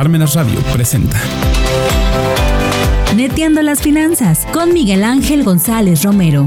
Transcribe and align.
Parmenas 0.00 0.34
Radio 0.34 0.58
presenta. 0.72 1.20
Neteando 3.14 3.60
las 3.60 3.82
finanzas 3.82 4.46
con 4.50 4.72
Miguel 4.72 5.04
Ángel 5.04 5.44
González 5.44 6.04
Romero. 6.04 6.46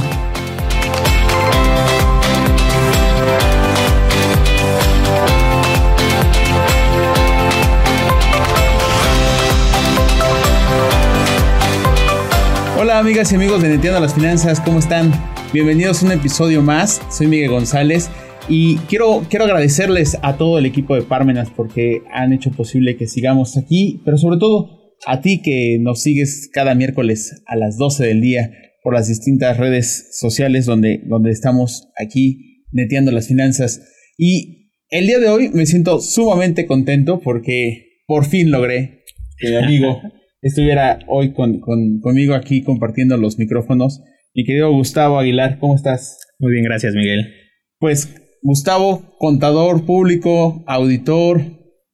Hola 12.79 12.97
amigas 12.97 13.31
y 13.33 13.35
amigos 13.35 13.61
de 13.61 13.69
Neteando 13.69 13.99
las 13.99 14.15
Finanzas, 14.15 14.59
¿cómo 14.61 14.79
están? 14.79 15.13
Bienvenidos 15.53 16.01
a 16.01 16.07
un 16.07 16.13
episodio 16.13 16.63
más, 16.63 17.03
soy 17.11 17.27
Miguel 17.27 17.51
González 17.51 18.09
y 18.49 18.75
quiero, 18.89 19.25
quiero 19.29 19.45
agradecerles 19.45 20.17
a 20.21 20.37
todo 20.37 20.59
el 20.59 20.65
equipo 20.65 20.95
de 20.95 21.01
Parmenas 21.01 21.49
porque 21.49 22.01
han 22.11 22.33
hecho 22.33 22.51
posible 22.51 22.97
que 22.97 23.07
sigamos 23.07 23.57
aquí, 23.57 24.01
pero 24.03 24.17
sobre 24.17 24.37
todo 24.37 24.95
a 25.05 25.21
ti 25.21 25.41
que 25.41 25.77
nos 25.79 26.01
sigues 26.01 26.49
cada 26.51 26.75
miércoles 26.75 27.41
a 27.45 27.55
las 27.55 27.77
12 27.77 28.05
del 28.05 28.21
día 28.21 28.51
por 28.83 28.93
las 28.93 29.07
distintas 29.07 29.57
redes 29.57 30.09
sociales 30.19 30.65
donde, 30.65 31.01
donde 31.05 31.31
estamos 31.31 31.89
aquí 31.97 32.65
neteando 32.71 33.11
las 33.11 33.27
finanzas. 33.27 33.81
Y 34.17 34.71
el 34.89 35.07
día 35.07 35.19
de 35.19 35.29
hoy 35.29 35.49
me 35.49 35.65
siento 35.65 35.99
sumamente 35.99 36.65
contento 36.65 37.21
porque 37.21 38.01
por 38.05 38.25
fin 38.25 38.51
logré 38.51 39.03
que 39.37 39.49
mi 39.49 39.55
amigo 39.55 40.01
estuviera 40.41 40.99
hoy 41.07 41.33
con, 41.33 41.59
conmigo 41.59 42.33
aquí 42.33 42.61
compartiendo 42.61 43.15
los 43.17 43.39
micrófonos. 43.39 44.01
Mi 44.35 44.43
querido 44.43 44.71
Gustavo 44.71 45.17
Aguilar, 45.17 45.59
¿cómo 45.59 45.75
estás? 45.75 46.19
Muy 46.39 46.51
bien, 46.51 46.65
gracias 46.65 46.93
Miguel. 46.93 47.33
Pues 47.79 48.22
Gustavo, 48.43 49.15
contador 49.19 49.85
público, 49.85 50.63
auditor, 50.67 51.41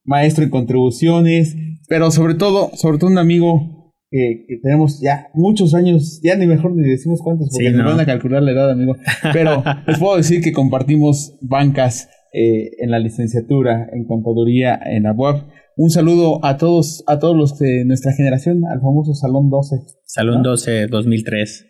maestro 0.04 0.42
en 0.42 0.50
contribuciones, 0.50 1.56
pero 1.88 2.10
sobre 2.10 2.34
todo, 2.34 2.70
sobre 2.74 2.98
todo 2.98 3.08
un 3.08 3.18
amigo 3.18 3.92
que, 4.10 4.46
tenemos 4.60 5.00
ya 5.00 5.28
muchos 5.32 5.74
años, 5.74 6.20
ya 6.24 6.34
ni 6.34 6.48
mejor 6.48 6.74
ni 6.74 6.82
decimos 6.82 7.20
cuántos, 7.22 7.50
porque 7.52 7.70
nos 7.70 7.86
van 7.86 8.00
a 8.00 8.04
calcular 8.06 8.42
la 8.42 8.50
edad, 8.50 8.70
amigo. 8.70 8.96
Pero 9.32 9.62
les 9.86 9.98
puedo 9.98 10.16
decir 10.16 10.42
que 10.42 10.52
compartimos 10.52 11.38
bancas 11.40 12.08
eh, 12.32 12.70
en 12.80 12.90
la 12.90 12.98
licenciatura, 12.98 13.88
en 13.92 14.04
contaduría, 14.04 14.78
en 14.84 15.04
la 15.04 15.12
web. 15.12 15.44
Un 15.76 15.90
saludo 15.90 16.44
a 16.44 16.56
todos, 16.56 17.04
a 17.06 17.20
todos 17.20 17.36
los 17.36 17.58
de 17.58 17.84
nuestra 17.84 18.12
generación, 18.12 18.64
al 18.66 18.80
famoso 18.80 19.14
Salón 19.14 19.50
12. 19.50 19.76
Salón 20.04 20.42
12, 20.42 20.88
2003. 20.88 21.69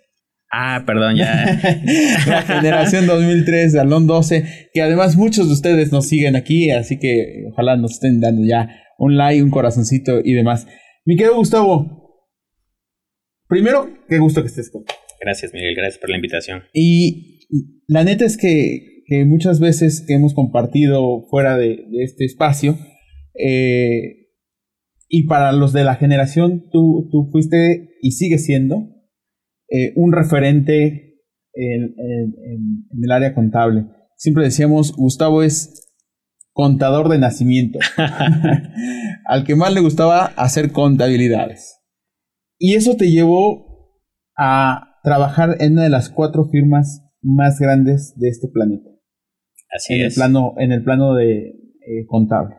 Ah, 0.53 0.83
perdón, 0.85 1.17
ya. 1.17 1.61
la 2.27 2.43
generación 2.43 3.07
2003, 3.07 3.73
Salón 3.73 4.07
12, 4.09 4.69
que 4.73 4.83
además 4.83 5.17
muchos 5.17 5.47
de 5.47 5.53
ustedes 5.53 5.93
nos 5.93 6.09
siguen 6.09 6.35
aquí, 6.35 6.71
así 6.71 6.99
que 6.99 7.45
ojalá 7.53 7.77
nos 7.77 7.93
estén 7.93 8.21
dando 8.21 8.43
ya 8.45 8.69
un 8.99 9.17
like, 9.17 9.43
un 9.43 9.51
corazoncito 9.51 10.21
y 10.23 10.33
demás. 10.33 10.67
Mi 11.05 11.17
querido 11.17 11.37
Gustavo, 11.37 12.27
primero, 13.49 13.89
qué 14.09 14.19
gusto 14.19 14.43
que 14.43 14.49
estés 14.49 14.71
con. 14.71 14.85
Gracias, 15.21 15.55
Miguel, 15.55 15.75
gracias 15.77 15.99
por 15.99 16.11
la 16.11 16.17
invitación. 16.17 16.63
Y 16.73 17.47
la 17.87 18.03
neta 18.03 18.25
es 18.25 18.37
que, 18.37 19.03
que 19.07 19.25
muchas 19.25 19.61
veces 19.61 20.05
que 20.07 20.15
hemos 20.15 20.35
compartido 20.35 21.29
fuera 21.31 21.57
de, 21.57 21.79
este 22.03 22.25
espacio, 22.25 22.77
eh, 23.35 24.27
y 25.09 25.27
para 25.27 25.53
los 25.53 25.73
de 25.73 25.85
la 25.85 25.95
generación, 25.95 26.69
tú, 26.73 27.09
tú 27.13 27.29
fuiste 27.31 27.91
y 28.03 28.13
sigues 28.13 28.45
siendo 28.45 28.90
eh, 29.71 29.93
un 29.95 30.13
referente 30.13 31.11
en, 31.55 31.95
el 33.03 33.11
área 33.11 33.35
contable. 33.35 33.87
Siempre 34.17 34.45
decíamos, 34.45 34.93
Gustavo 34.93 35.43
es 35.43 35.89
contador 36.53 37.09
de 37.09 37.19
nacimiento, 37.19 37.79
al 39.27 39.45
que 39.45 39.55
más 39.55 39.73
le 39.73 39.81
gustaba 39.81 40.27
hacer 40.37 40.73
contabilidades. 40.73 41.79
Y 42.59 42.75
eso 42.75 42.97
te 42.97 43.11
llevó 43.11 43.95
a 44.37 44.99
trabajar 45.05 45.57
en 45.61 45.73
una 45.75 45.85
de 45.85 45.91
las 45.91 46.11
cuatro 46.11 46.49
firmas 46.51 47.03
más 47.23 47.59
grandes 47.59 48.15
de 48.17 48.29
este 48.29 48.49
planeta. 48.49 48.91
Así 49.71 49.95
en 49.95 50.07
es. 50.07 50.15
El 50.17 50.21
plano, 50.21 50.55
en 50.59 50.73
el 50.73 50.83
plano 50.83 51.15
de 51.15 51.49
eh, 51.49 52.07
contable. 52.07 52.57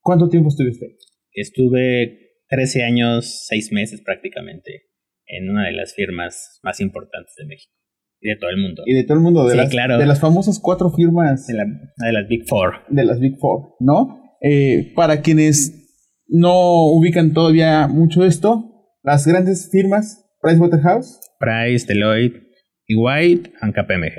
¿Cuánto 0.00 0.28
tiempo 0.28 0.48
estuviste? 0.48 0.96
Estuve 1.32 2.40
13 2.48 2.82
años, 2.84 3.44
6 3.48 3.72
meses 3.72 4.00
prácticamente 4.02 4.93
en 5.26 5.50
una 5.50 5.66
de 5.66 5.72
las 5.72 5.94
firmas 5.94 6.60
más 6.62 6.80
importantes 6.80 7.34
de 7.36 7.46
México 7.46 7.72
y 8.20 8.30
de 8.30 8.36
todo 8.36 8.50
el 8.50 8.56
mundo. 8.56 8.82
Y 8.86 8.94
de 8.94 9.04
todo 9.04 9.18
el 9.18 9.22
mundo, 9.22 9.44
de, 9.44 9.52
sí, 9.52 9.56
las, 9.58 9.70
claro. 9.70 9.98
de 9.98 10.06
las 10.06 10.20
famosas 10.20 10.58
cuatro 10.58 10.90
firmas. 10.90 11.46
De, 11.46 11.54
la, 11.54 11.64
de, 11.64 12.12
las 12.12 12.26
Big 12.26 12.46
Four. 12.48 12.84
De 12.88 13.04
las 13.04 13.20
Big 13.20 13.36
Four, 13.38 13.74
¿no? 13.80 14.22
Eh, 14.40 14.92
para 14.96 15.20
quienes 15.20 15.84
no 16.26 16.86
ubican 16.86 17.34
todavía 17.34 17.86
mucho 17.86 18.24
esto, 18.24 18.88
las 19.02 19.26
grandes 19.26 19.68
firmas, 19.70 20.24
Pricewaterhouse. 20.40 21.20
Price, 21.38 21.86
Deloitte, 21.86 22.42
y 22.86 22.96
White, 22.96 23.52
and 23.60 23.74
KPMG. 23.74 24.16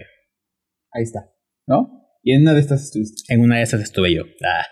Ahí 0.92 1.04
está, 1.04 1.32
¿no? 1.68 1.90
Y 2.22 2.34
en 2.34 2.44
una 2.44 2.54
de 2.54 2.60
estas 2.60 2.84
estuviste. 2.84 3.34
En 3.34 3.42
una 3.42 3.58
de 3.58 3.64
esas 3.64 3.82
estuve 3.82 4.14
yo. 4.14 4.24
Ah. 4.44 4.66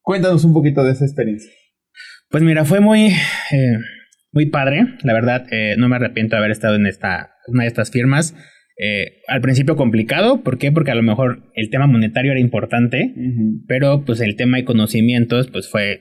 Cuéntanos 0.00 0.44
un 0.44 0.52
poquito 0.52 0.82
de 0.82 0.92
esa 0.92 1.04
experiencia. 1.04 1.50
Pues 2.28 2.42
mira, 2.42 2.64
fue 2.64 2.80
muy... 2.80 3.08
Eh, 3.08 3.76
muy 4.32 4.46
padre, 4.46 4.86
la 5.02 5.12
verdad, 5.12 5.46
eh, 5.50 5.74
no 5.76 5.88
me 5.88 5.96
arrepiento 5.96 6.34
de 6.34 6.38
haber 6.38 6.50
estado 6.50 6.76
en 6.76 6.86
esta, 6.86 7.34
una 7.48 7.64
de 7.64 7.68
estas 7.68 7.90
firmas. 7.90 8.34
Eh, 8.78 9.20
al 9.28 9.42
principio 9.42 9.76
complicado, 9.76 10.42
¿por 10.42 10.58
qué? 10.58 10.72
Porque 10.72 10.90
a 10.90 10.94
lo 10.94 11.02
mejor 11.02 11.50
el 11.54 11.68
tema 11.70 11.86
monetario 11.86 12.32
era 12.32 12.40
importante, 12.40 13.12
uh 13.14 13.20
-huh. 13.20 13.64
pero 13.68 14.04
pues 14.04 14.20
el 14.20 14.36
tema 14.36 14.56
de 14.56 14.64
conocimientos 14.64 15.48
pues 15.48 15.68
fue 15.68 16.00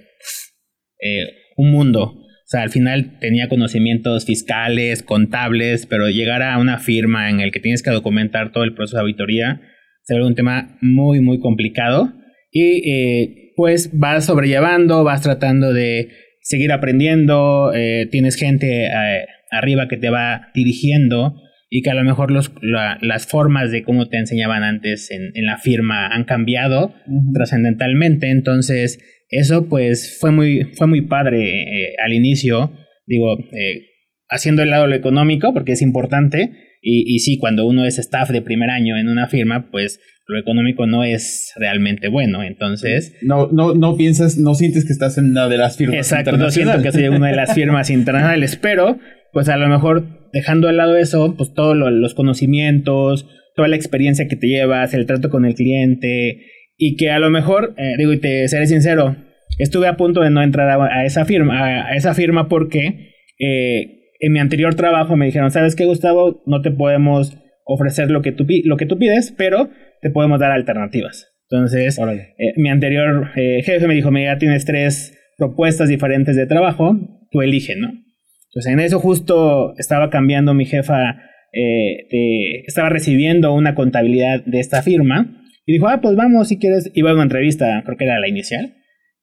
eh, 1.02 1.25
un 1.58 1.72
mundo. 1.72 2.03
O 2.03 2.47
sea, 2.52 2.62
al 2.62 2.70
final 2.70 3.20
tenía 3.20 3.50
conocimientos 3.50 4.25
fiscales, 4.25 5.03
contables, 5.03 5.86
pero 5.86 6.09
llegar 6.09 6.41
a 6.41 6.58
una 6.58 6.80
firma 6.80 7.30
en 7.30 7.41
el 7.41 7.52
que 7.52 7.59
tienes 7.59 7.84
que 7.84 7.91
documentar 7.91 8.52
todo 8.52 8.64
el 8.64 8.74
proceso 8.74 8.97
de 8.97 9.02
auditoría 9.02 9.62
se 10.03 10.16
vuelve 10.16 10.28
un 10.30 10.36
tema 10.36 10.78
muy, 10.81 11.22
muy 11.22 11.40
complicado. 11.40 12.14
Y 12.52 13.53
pues 13.56 13.97
vas 13.97 14.25
sobrellevando, 14.25 15.06
vas 15.06 15.22
tratando 15.22 15.72
de 15.72 16.09
seguir 16.41 16.72
aprendiendo, 16.72 17.72
eh, 17.74 18.07
tienes 18.12 18.35
gente 18.35 18.85
eh, 18.88 19.25
arriba 19.52 19.88
que 19.88 19.97
te 19.97 20.09
va 20.09 20.50
dirigiendo 20.53 21.35
y 21.69 21.81
que 21.84 21.90
a 21.90 21.94
lo 21.94 22.03
mejor 22.03 22.31
los, 22.31 22.52
la, 22.62 22.97
las 23.02 23.28
formas 23.28 23.72
de 23.72 23.84
cómo 23.84 24.09
te 24.09 24.18
enseñaban 24.18 24.63
antes 24.63 25.09
en, 25.09 25.31
en 25.35 25.46
la 25.46 25.57
firma 25.57 26.07
han 26.07 26.25
cambiado 26.25 26.88
uh 27.07 27.12
-huh. 27.12 27.34
trascendentalmente, 27.34 28.29
entonces 28.29 29.00
eso 29.29 29.69
pues 29.69 30.18
fue 30.19 30.31
muy, 30.31 30.66
fue 30.75 30.88
muy 30.88 31.02
padre 31.03 31.62
eh, 31.62 31.94
al 32.03 32.12
inicio, 32.12 32.73
digo, 33.08 33.40
eh, 33.53 33.88
haciendo 34.29 34.63
el 34.63 34.69
lado 34.69 34.88
lo 34.88 34.96
económico 34.96 35.53
porque 35.53 35.72
es 35.72 35.81
importante 35.81 36.52
y, 36.81 37.16
y 37.16 37.19
sí, 37.19 37.38
cuando 37.38 37.66
uno 37.66 37.85
es 37.85 38.00
staff 38.00 38.29
de 38.31 38.41
primer 38.41 38.69
año 38.69 38.97
en 38.97 39.08
una 39.08 39.28
firma, 39.28 39.69
pues 39.72 40.00
lo 40.31 40.40
económico 40.40 40.88
no 40.88 41.03
es 41.03 41.52
realmente 41.58 42.08
bueno, 42.08 42.42
entonces... 42.42 43.14
No, 43.22 43.50
no, 43.52 43.74
no 43.74 43.97
piensas, 43.97 44.38
no 44.38 44.56
sientes 44.56 44.86
que 44.86 44.94
estás 44.94 45.18
en 45.18 45.31
una 45.31 45.50
de 45.50 45.58
las 45.58 45.78
firmas 45.78 45.97
Exacto, 45.97 46.38
no 46.38 46.50
siento 46.50 46.81
que 46.81 46.92
soy 46.92 47.08
una 47.09 47.28
de 47.28 47.36
las 47.36 47.53
firmas 47.56 47.90
internacionales, 47.90 48.56
pero 48.56 48.97
pues 49.34 49.50
a 49.50 49.58
lo 49.58 49.68
mejor 49.68 50.30
dejando 50.31 50.68
de 50.68 50.74
lado 50.74 50.96
eso, 50.96 51.36
pues 51.36 51.53
todos 51.53 51.75
lo, 51.75 51.90
los 51.90 52.14
conocimientos, 52.14 53.28
toda 53.56 53.68
la 53.68 53.75
experiencia 53.75 54.28
que 54.28 54.38
te 54.38 54.47
llevas, 54.47 54.94
el 54.94 55.06
trato 55.06 55.30
con 55.30 55.46
el 55.46 55.53
cliente, 55.53 56.46
y 56.78 56.96
que 56.96 57.12
a 57.12 57.20
lo 57.20 57.30
mejor, 57.30 57.74
eh, 57.78 57.94
digo, 57.97 58.14
y 58.14 58.20
te 58.20 58.47
seré 58.47 58.68
sincero, 58.68 59.18
estuve 59.59 59.88
a 59.88 59.97
punto 59.97 60.22
de 60.22 60.30
no 60.30 60.41
entrar 60.41 60.70
a, 60.70 60.86
a 60.86 61.06
esa 61.06 61.25
firma, 61.25 61.59
a, 61.59 61.88
a, 61.90 61.96
esa 61.96 62.14
firma 62.14 62.47
porque 62.47 63.12
eh, 63.38 64.00
en 64.20 64.31
mi 64.31 64.40
anterior 64.40 64.75
trabajo 64.75 65.18
me 65.18 65.25
dijeron, 65.25 65.52
¿sabes 65.52 65.75
qué, 65.75 65.86
Gustavo? 65.86 66.41
No 66.46 66.62
te 66.62 66.72
podemos 66.72 67.38
ofrecer 67.66 68.09
lo 68.09 68.22
que 68.22 68.31
tú, 68.31 68.46
lo 68.66 68.78
que 68.78 68.86
tú 68.86 68.97
pides, 68.97 69.34
pero 69.38 69.70
te 70.01 70.09
podemos 70.09 70.39
dar 70.39 70.51
alternativas. 70.51 71.31
Entonces, 71.50 71.97
eh, 72.00 72.53
mi 72.57 72.69
anterior 72.69 73.31
eh, 73.35 73.62
jefe 73.63 73.88
me 73.88 73.94
dijo, 73.94 74.12
mira, 74.12 74.38
tienes 74.38 74.66
tres 74.66 75.17
propuestas 75.38 75.89
diferentes 75.89 76.35
de 76.35 76.47
trabajo, 76.47 76.97
tú 77.29 77.41
eliges, 77.41 77.78
¿no? 77.78 77.90
Entonces, 77.90 78.73
en 78.73 78.79
eso 78.79 78.99
justo 78.99 79.73
estaba 79.78 80.09
cambiando 80.09 80.53
mi 80.53 80.66
jefa, 80.66 81.22
eh, 81.53 82.08
de, 82.09 82.64
estaba 82.67 82.90
recibiendo 82.90 83.53
una 83.53 83.76
contabilidad 83.76 84.43
de 84.46 84.59
esta 84.59 84.81
firma, 84.81 85.43
y 85.66 85.73
dijo, 85.73 85.87
ah, 85.87 85.99
pues 86.02 86.16
vamos, 86.16 86.47
si 86.47 86.58
quieres, 86.58 86.91
iba 86.93 87.11
a 87.11 87.14
una 87.14 87.23
entrevista, 87.23 87.81
creo 87.85 87.97
que 87.97 88.05
era 88.05 88.20
la 88.20 88.28
inicial, 88.28 88.76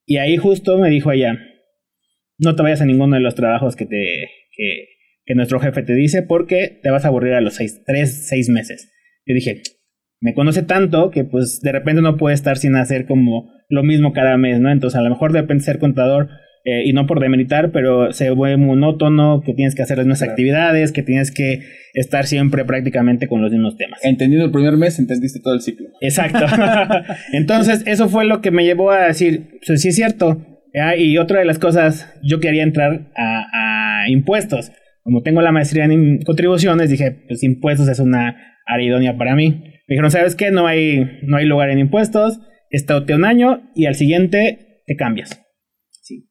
y 0.06 0.18
ahí 0.18 0.36
justo 0.36 0.78
me 0.78 0.90
dijo 0.90 1.12
ella, 1.12 1.38
no 2.38 2.54
te 2.56 2.62
vayas 2.62 2.80
a 2.80 2.86
ninguno 2.86 3.16
de 3.16 3.22
los 3.22 3.34
trabajos 3.34 3.76
que 3.76 3.86
te... 3.86 4.28
Que, 4.56 4.98
que 5.28 5.34
nuestro 5.34 5.60
jefe 5.60 5.82
te 5.82 5.94
dice 5.94 6.22
porque 6.22 6.80
te 6.82 6.90
vas 6.90 7.04
a 7.04 7.08
aburrir 7.08 7.34
a 7.34 7.42
los 7.42 7.56
seis, 7.56 7.82
tres, 7.84 8.26
seis 8.28 8.48
meses. 8.48 8.90
Yo 9.26 9.34
dije, 9.34 9.60
me 10.20 10.34
conoce 10.34 10.62
tanto 10.62 11.10
que 11.10 11.24
pues 11.24 11.60
de 11.62 11.72
repente 11.72 12.02
no 12.02 12.16
puede 12.16 12.34
estar 12.34 12.58
sin 12.58 12.76
hacer 12.76 13.06
como 13.06 13.50
lo 13.68 13.82
mismo 13.82 14.12
cada 14.12 14.36
mes, 14.36 14.60
¿no? 14.60 14.70
Entonces 14.70 14.98
a 14.98 15.02
lo 15.02 15.10
mejor 15.10 15.32
de 15.32 15.42
repente 15.42 15.64
ser 15.64 15.78
contador 15.78 16.28
eh, 16.64 16.82
y 16.84 16.92
no 16.92 17.06
por 17.06 17.20
demeritar, 17.20 17.70
pero 17.70 18.12
se 18.12 18.30
vuelve 18.30 18.56
monótono, 18.56 19.42
que 19.44 19.54
tienes 19.54 19.74
que 19.74 19.82
hacer 19.82 19.98
las 19.98 20.06
mismas 20.06 20.20
claro. 20.20 20.32
actividades, 20.32 20.92
que 20.92 21.02
tienes 21.02 21.30
que 21.30 21.60
estar 21.94 22.26
siempre 22.26 22.64
prácticamente 22.64 23.28
con 23.28 23.42
los 23.42 23.52
mismos 23.52 23.76
temas. 23.76 24.04
Entendiendo 24.04 24.46
el 24.46 24.52
primer 24.52 24.76
mes, 24.76 24.98
entendiste 24.98 25.40
todo 25.40 25.54
el 25.54 25.60
ciclo. 25.60 25.88
Exacto. 26.00 26.44
Entonces 27.32 27.84
eso 27.86 28.08
fue 28.08 28.24
lo 28.24 28.40
que 28.40 28.50
me 28.50 28.64
llevó 28.64 28.90
a 28.90 29.06
decir, 29.06 29.58
pues 29.66 29.80
sí 29.80 29.88
es 29.88 29.96
cierto, 29.96 30.44
Ah, 30.74 30.96
y 30.96 31.18
otra 31.18 31.40
de 31.40 31.44
las 31.44 31.58
cosas, 31.58 32.12
yo 32.22 32.40
quería 32.40 32.62
entrar 32.62 33.10
a, 33.16 34.02
a 34.02 34.10
impuestos. 34.10 34.70
Como 35.08 35.22
tengo 35.22 35.40
la 35.40 35.52
maestría 35.52 35.86
en 35.86 36.20
contribuciones, 36.20 36.90
dije, 36.90 37.24
pues 37.26 37.42
impuestos 37.42 37.88
es 37.88 37.98
una 37.98 38.36
área 38.66 38.86
idónea 38.86 39.16
para 39.16 39.34
mí. 39.34 39.48
Me 39.48 39.94
dijeron, 39.94 40.10
¿sabes 40.10 40.36
qué? 40.36 40.50
No 40.50 40.66
hay, 40.66 41.20
no 41.22 41.38
hay 41.38 41.46
lugar 41.46 41.70
en 41.70 41.78
impuestos, 41.78 42.42
estate 42.68 43.14
un 43.14 43.24
año 43.24 43.62
y 43.74 43.86
al 43.86 43.94
siguiente 43.94 44.82
te 44.84 44.96
cambias. 44.96 45.42
Sí. 45.88 46.28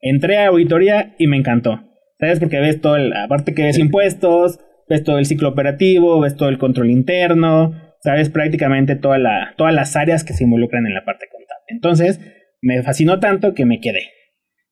Entré 0.00 0.38
a 0.38 0.48
auditoría 0.48 1.14
y 1.16 1.28
me 1.28 1.36
encantó. 1.36 1.80
¿Sabes? 2.18 2.40
Porque 2.40 2.58
ves 2.58 2.80
todo, 2.80 2.96
el, 2.96 3.12
aparte 3.12 3.54
que 3.54 3.62
ves 3.62 3.78
impuestos, 3.78 4.58
ves 4.88 5.04
todo 5.04 5.20
el 5.20 5.26
ciclo 5.26 5.50
operativo, 5.50 6.18
ves 6.18 6.34
todo 6.34 6.48
el 6.48 6.58
control 6.58 6.90
interno, 6.90 7.80
sabes 8.00 8.30
prácticamente 8.30 8.96
toda 8.96 9.18
la, 9.18 9.54
todas 9.56 9.72
las 9.72 9.94
áreas 9.94 10.24
que 10.24 10.32
se 10.32 10.42
involucran 10.42 10.86
en 10.86 10.94
la 10.94 11.04
parte 11.04 11.26
contable. 11.30 11.66
Entonces, 11.68 12.20
me 12.62 12.82
fascinó 12.82 13.20
tanto 13.20 13.54
que 13.54 13.64
me 13.64 13.78
quedé. 13.78 14.10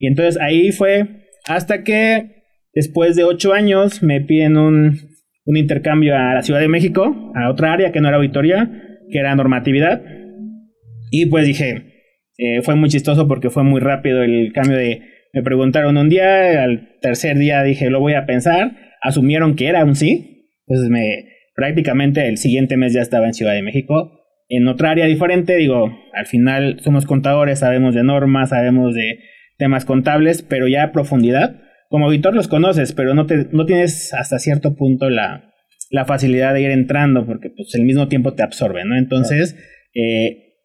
Y 0.00 0.08
entonces 0.08 0.36
ahí 0.42 0.72
fue 0.72 1.28
hasta 1.46 1.84
que 1.84 2.35
después 2.76 3.16
de 3.16 3.24
ocho 3.24 3.52
años 3.52 4.04
me 4.04 4.20
piden 4.20 4.56
un, 4.56 5.00
un 5.46 5.56
intercambio 5.56 6.14
a 6.14 6.34
la 6.34 6.42
Ciudad 6.42 6.60
de 6.60 6.68
México, 6.68 7.32
a 7.34 7.50
otra 7.50 7.72
área 7.72 7.90
que 7.90 8.00
no 8.00 8.08
era 8.08 8.18
auditoría, 8.18 8.70
que 9.10 9.18
era 9.18 9.34
normatividad. 9.34 10.02
Y 11.10 11.26
pues 11.26 11.46
dije, 11.46 11.94
eh, 12.38 12.62
fue 12.62 12.76
muy 12.76 12.90
chistoso 12.90 13.26
porque 13.26 13.50
fue 13.50 13.64
muy 13.64 13.80
rápido 13.80 14.22
el 14.22 14.52
cambio 14.52 14.76
de... 14.76 15.02
Me 15.32 15.42
preguntaron 15.42 15.96
un 15.96 16.08
día, 16.08 16.62
al 16.62 16.98
tercer 17.00 17.36
día 17.36 17.62
dije, 17.62 17.90
lo 17.90 18.00
voy 18.00 18.14
a 18.14 18.26
pensar, 18.26 18.76
asumieron 19.02 19.56
que 19.56 19.66
era 19.66 19.84
un 19.84 19.96
sí, 19.96 20.50
entonces 20.66 20.90
me 20.90 21.36
prácticamente 21.54 22.28
el 22.28 22.36
siguiente 22.36 22.76
mes 22.76 22.92
ya 22.92 23.00
estaba 23.00 23.26
en 23.26 23.34
Ciudad 23.34 23.54
de 23.54 23.62
México. 23.62 24.12
En 24.48 24.68
otra 24.68 24.90
área 24.90 25.06
diferente, 25.06 25.56
digo, 25.56 25.90
al 26.12 26.26
final 26.26 26.78
somos 26.80 27.06
contadores, 27.06 27.58
sabemos 27.58 27.94
de 27.94 28.04
normas, 28.04 28.50
sabemos 28.50 28.94
de 28.94 29.20
temas 29.58 29.84
contables, 29.84 30.42
pero 30.42 30.68
ya 30.68 30.84
a 30.84 30.92
profundidad, 30.92 31.60
como 31.96 32.08
auditor 32.08 32.34
los 32.34 32.46
conoces, 32.46 32.92
pero 32.92 33.14
no, 33.14 33.24
te, 33.24 33.46
no 33.52 33.64
tienes 33.64 34.12
hasta 34.12 34.38
cierto 34.38 34.76
punto 34.76 35.08
la, 35.08 35.54
la 35.88 36.04
facilidad 36.04 36.52
de 36.52 36.60
ir 36.60 36.70
entrando, 36.70 37.24
porque 37.24 37.48
pues 37.48 37.74
el 37.74 37.84
mismo 37.84 38.06
tiempo 38.06 38.34
te 38.34 38.42
absorbe, 38.42 38.84
¿no? 38.84 38.98
Entonces, 38.98 39.56
eh, 39.94 40.56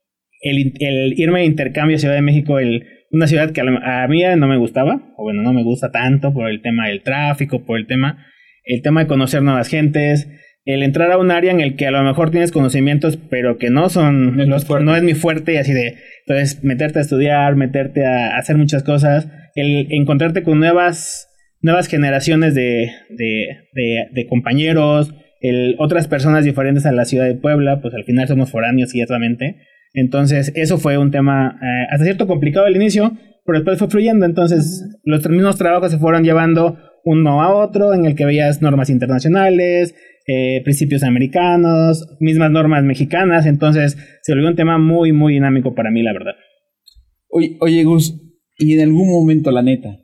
el, 0.42 0.74
el, 0.82 1.14
irme 1.18 1.40
de 1.40 1.46
intercambio 1.46 1.96
a 1.96 2.00
Ciudad 2.00 2.16
de 2.16 2.22
México, 2.22 2.60
el, 2.60 2.86
una 3.12 3.28
ciudad 3.28 3.52
que 3.52 3.62
a, 3.62 4.08
mí 4.10 4.24
no 4.36 4.46
me 4.46 4.58
gustaba, 4.58 5.14
o 5.16 5.24
bueno, 5.24 5.42
no 5.42 5.54
me 5.54 5.64
gusta 5.64 5.90
tanto 5.90 6.34
por 6.34 6.50
el 6.50 6.62
tema 6.62 6.90
del 6.90 7.02
tráfico, 7.02 7.64
por 7.64 7.80
el 7.80 7.88
tema, 7.88 8.26
el 8.66 8.82
tema 8.82 9.00
de 9.00 9.08
conocer 9.08 9.42
nuevas 9.42 9.70
gentes, 9.70 10.28
el 10.66 10.84
entrar 10.84 11.14
a 11.14 11.18
un 11.18 11.32
área 11.32 11.54
en 11.54 11.62
el 11.62 11.78
que 11.78 11.88
a 11.88 11.92
lo 11.92 12.04
mejor 12.04 12.30
tienes 12.30 12.52
conocimientos, 12.52 13.18
pero 13.30 13.58
que 13.58 13.70
no 13.70 13.88
son, 13.88 14.36
no 14.36 14.58
es, 14.58 14.70
no 14.70 14.98
es 14.98 15.04
mi 15.04 15.14
fuerte, 15.14 15.54
y 15.54 15.56
así 15.56 15.72
de, 15.72 15.96
entonces 16.28 16.62
meterte 16.62 17.00
a 17.00 17.04
estudiar, 17.04 17.56
meterte 17.56 18.06
a 18.06 18.36
hacer 18.36 18.58
muchas 18.58 18.84
cosas, 18.84 19.30
el 19.56 19.88
encontrarte 19.92 20.44
con 20.44 20.60
nuevas, 20.60 21.30
nuevas 21.62 21.88
generaciones 21.88 22.56
de, 22.56 22.92
de, 23.10 23.48
de, 24.14 24.28
compañeros, 24.28 25.14
el, 25.42 25.76
otras 25.80 26.08
personas 26.08 26.46
diferentes 26.46 26.86
a 26.86 26.92
la 26.92 27.06
ciudad 27.06 27.26
de 27.26 27.36
Puebla, 27.36 27.82
pues 27.82 27.94
al 27.94 28.04
final 28.04 28.28
somos 28.28 28.52
foráneos 28.52 28.90
ciertamente. 28.90 29.58
Entonces, 29.94 30.54
eso 30.56 30.78
fue 30.78 30.98
un 30.98 31.12
tema 31.12 31.60
eh, 31.62 31.88
hasta 31.92 32.06
cierto 32.06 32.28
complicado 32.28 32.66
al 32.66 32.76
inicio, 32.76 33.18
pero 33.46 33.60
después 33.60 33.78
fue 33.78 33.90
fluyendo. 33.90 34.26
Entonces, 34.26 34.84
los 35.04 35.28
mismos 35.30 35.58
trabajos 35.58 35.92
se 35.92 35.98
fueron 35.98 36.24
llevando 36.24 36.78
uno 37.04 37.42
a 37.42 37.54
otro, 37.54 37.94
en 37.94 38.06
el 38.06 38.16
que 38.16 38.26
veías 38.26 38.62
normas 38.62 38.90
internacionales, 38.90 39.96
eh, 40.28 40.62
principios 40.64 41.04
americanos, 41.04 42.08
mismas 42.20 42.52
normas 42.52 42.84
mexicanas. 42.84 43.46
Entonces, 43.46 43.98
se 44.22 44.34
volvió 44.34 44.48
un 44.50 44.56
tema 44.56 44.78
muy, 44.78 45.12
muy 45.12 45.34
dinámico 45.34 45.76
para 45.76 45.92
mí, 45.92 46.04
la 46.04 46.14
verdad. 46.14 46.34
Oye, 47.30 47.58
oye 47.60 47.84
Gus, 47.84 48.31
y 48.62 48.74
en 48.74 48.82
algún 48.82 49.10
momento, 49.10 49.50
la 49.50 49.64
neta, 49.64 50.00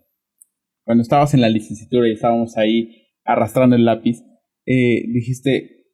cuando 0.83 1.03
estabas 1.03 1.33
en 1.33 1.41
la 1.41 1.49
licenciatura 1.49 2.07
y 2.07 2.13
estábamos 2.13 2.57
ahí 2.57 3.07
arrastrando 3.23 3.75
el 3.75 3.85
lápiz, 3.85 4.17
eh, 4.65 5.03
dijiste, 5.07 5.85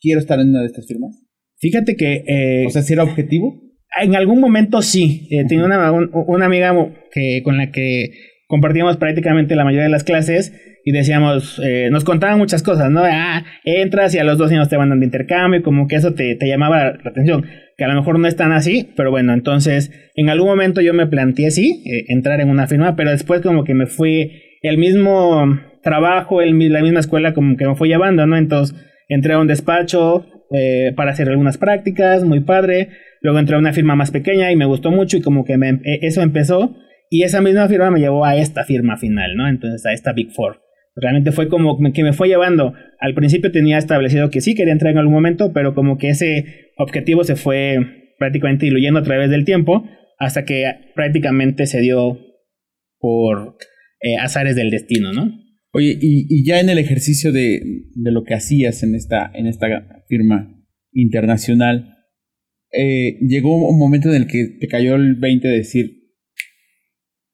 quiero 0.00 0.20
estar 0.20 0.38
en 0.38 0.50
una 0.50 0.60
de 0.60 0.66
estas 0.66 0.86
firmas. 0.86 1.24
Fíjate 1.56 1.96
que... 1.96 2.24
Eh, 2.26 2.66
o 2.66 2.70
sea, 2.70 2.82
si 2.82 2.92
era 2.92 3.04
objetivo. 3.04 3.62
En 4.02 4.16
algún 4.16 4.40
momento 4.40 4.82
sí. 4.82 5.28
Eh, 5.30 5.44
tenía 5.48 5.64
una, 5.64 5.92
una 5.92 6.46
amiga 6.46 6.74
que, 7.10 7.40
con 7.42 7.56
la 7.56 7.72
que 7.72 8.10
compartíamos 8.46 8.96
prácticamente 8.96 9.56
la 9.56 9.64
mayoría 9.64 9.84
de 9.84 9.90
las 9.90 10.04
clases 10.04 10.52
y 10.84 10.92
decíamos, 10.92 11.60
eh, 11.64 11.88
nos 11.90 12.04
contaban 12.04 12.38
muchas 12.38 12.62
cosas, 12.62 12.90
¿no? 12.90 13.02
Ah, 13.04 13.44
entras 13.64 14.14
y 14.14 14.18
a 14.18 14.24
los 14.24 14.36
dos 14.36 14.50
años 14.50 14.68
te 14.68 14.76
van 14.76 14.90
dando 14.90 15.04
intercambio, 15.04 15.62
como 15.62 15.88
que 15.88 15.96
eso 15.96 16.12
te, 16.12 16.34
te, 16.34 16.46
llamaba 16.46 16.98
la 17.02 17.10
atención, 17.10 17.46
que 17.78 17.84
a 17.84 17.88
lo 17.88 17.94
mejor 17.94 18.18
no 18.18 18.28
es 18.28 18.36
tan 18.36 18.52
así, 18.52 18.90
pero 18.94 19.10
bueno, 19.10 19.32
entonces 19.32 19.90
en 20.14 20.28
algún 20.28 20.48
momento 20.48 20.82
yo 20.82 20.92
me 20.92 21.06
planteé 21.06 21.50
sí, 21.50 21.82
eh, 21.86 22.04
entrar 22.08 22.40
en 22.40 22.50
una 22.50 22.66
firma, 22.66 22.96
pero 22.96 23.10
después 23.10 23.40
como 23.40 23.64
que 23.64 23.74
me 23.74 23.86
fui, 23.86 24.42
el 24.62 24.78
mismo 24.78 25.58
trabajo, 25.82 26.42
el, 26.42 26.58
la 26.72 26.82
misma 26.82 27.00
escuela 27.00 27.32
como 27.32 27.56
que 27.56 27.66
me 27.66 27.74
fue 27.74 27.88
llevando, 27.88 28.26
¿no? 28.26 28.36
Entonces 28.36 28.76
entré 29.08 29.34
a 29.34 29.38
un 29.38 29.46
despacho 29.46 30.26
eh, 30.52 30.92
para 30.96 31.12
hacer 31.12 31.28
algunas 31.28 31.58
prácticas, 31.58 32.24
muy 32.24 32.40
padre, 32.40 32.88
luego 33.22 33.38
entré 33.38 33.56
a 33.56 33.58
una 33.58 33.72
firma 33.72 33.96
más 33.96 34.10
pequeña 34.10 34.52
y 34.52 34.56
me 34.56 34.66
gustó 34.66 34.90
mucho 34.90 35.16
y 35.16 35.22
como 35.22 35.44
que 35.44 35.56
me, 35.56 35.70
eh, 35.70 36.00
eso 36.02 36.20
empezó 36.20 36.76
y 37.10 37.22
esa 37.22 37.40
misma 37.40 37.68
firma 37.68 37.90
me 37.90 38.00
llevó 38.00 38.24
a 38.24 38.36
esta 38.36 38.64
firma 38.64 38.96
final, 38.96 39.36
¿no? 39.36 39.48
Entonces 39.48 39.84
a 39.86 39.92
esta 39.92 40.12
Big 40.12 40.32
Four. 40.32 40.60
Realmente 40.96 41.32
fue 41.32 41.48
como 41.48 41.78
que 41.92 42.02
me 42.04 42.12
fue 42.12 42.28
llevando. 42.28 42.74
Al 43.00 43.14
principio 43.14 43.50
tenía 43.50 43.78
establecido 43.78 44.30
que 44.30 44.40
sí 44.40 44.54
quería 44.54 44.72
entrar 44.72 44.92
en 44.92 44.98
algún 44.98 45.14
momento, 45.14 45.52
pero 45.52 45.74
como 45.74 45.98
que 45.98 46.08
ese 46.08 46.70
objetivo 46.76 47.24
se 47.24 47.36
fue 47.36 47.78
prácticamente 48.18 48.66
diluyendo 48.66 49.00
a 49.00 49.02
través 49.02 49.30
del 49.30 49.44
tiempo 49.44 49.84
hasta 50.18 50.44
que 50.44 50.64
prácticamente 50.94 51.66
se 51.66 51.80
dio 51.80 52.18
por 52.98 53.56
eh, 54.00 54.16
azares 54.16 54.54
del 54.56 54.70
destino, 54.70 55.12
¿no? 55.12 55.40
Oye, 55.72 55.98
y, 56.00 56.46
ya 56.46 56.60
en 56.60 56.68
el 56.68 56.78
ejercicio 56.78 57.32
de, 57.32 57.60
de, 57.94 58.12
lo 58.12 58.22
que 58.22 58.34
hacías 58.34 58.84
en 58.84 58.94
esta, 58.94 59.30
en 59.34 59.48
esta 59.48 59.66
firma 60.06 60.54
internacional, 60.92 61.96
eh, 62.70 63.18
llegó 63.26 63.68
un 63.68 63.78
momento 63.78 64.08
en 64.08 64.22
el 64.22 64.26
que 64.28 64.56
te 64.60 64.68
cayó 64.68 64.94
el 64.94 65.16
20 65.16 65.48
de 65.48 65.56
decir, 65.56 66.03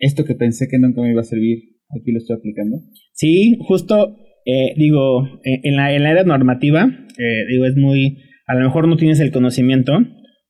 esto 0.00 0.24
que 0.24 0.34
pensé 0.34 0.66
que 0.68 0.78
nunca 0.78 1.02
me 1.02 1.10
iba 1.10 1.20
a 1.20 1.24
servir, 1.24 1.58
aquí 1.90 2.12
lo 2.12 2.18
estoy 2.18 2.36
aplicando. 2.36 2.78
Sí, 3.12 3.56
justo, 3.60 4.16
eh, 4.46 4.74
digo, 4.76 5.28
en 5.44 5.76
la, 5.76 5.94
en 5.94 6.02
la 6.02 6.10
era 6.10 6.24
normativa, 6.24 6.88
eh, 7.18 7.44
digo, 7.48 7.66
es 7.66 7.76
muy, 7.76 8.18
a 8.46 8.54
lo 8.54 8.64
mejor 8.64 8.88
no 8.88 8.96
tienes 8.96 9.20
el 9.20 9.30
conocimiento, 9.30 9.92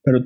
pero 0.03 0.19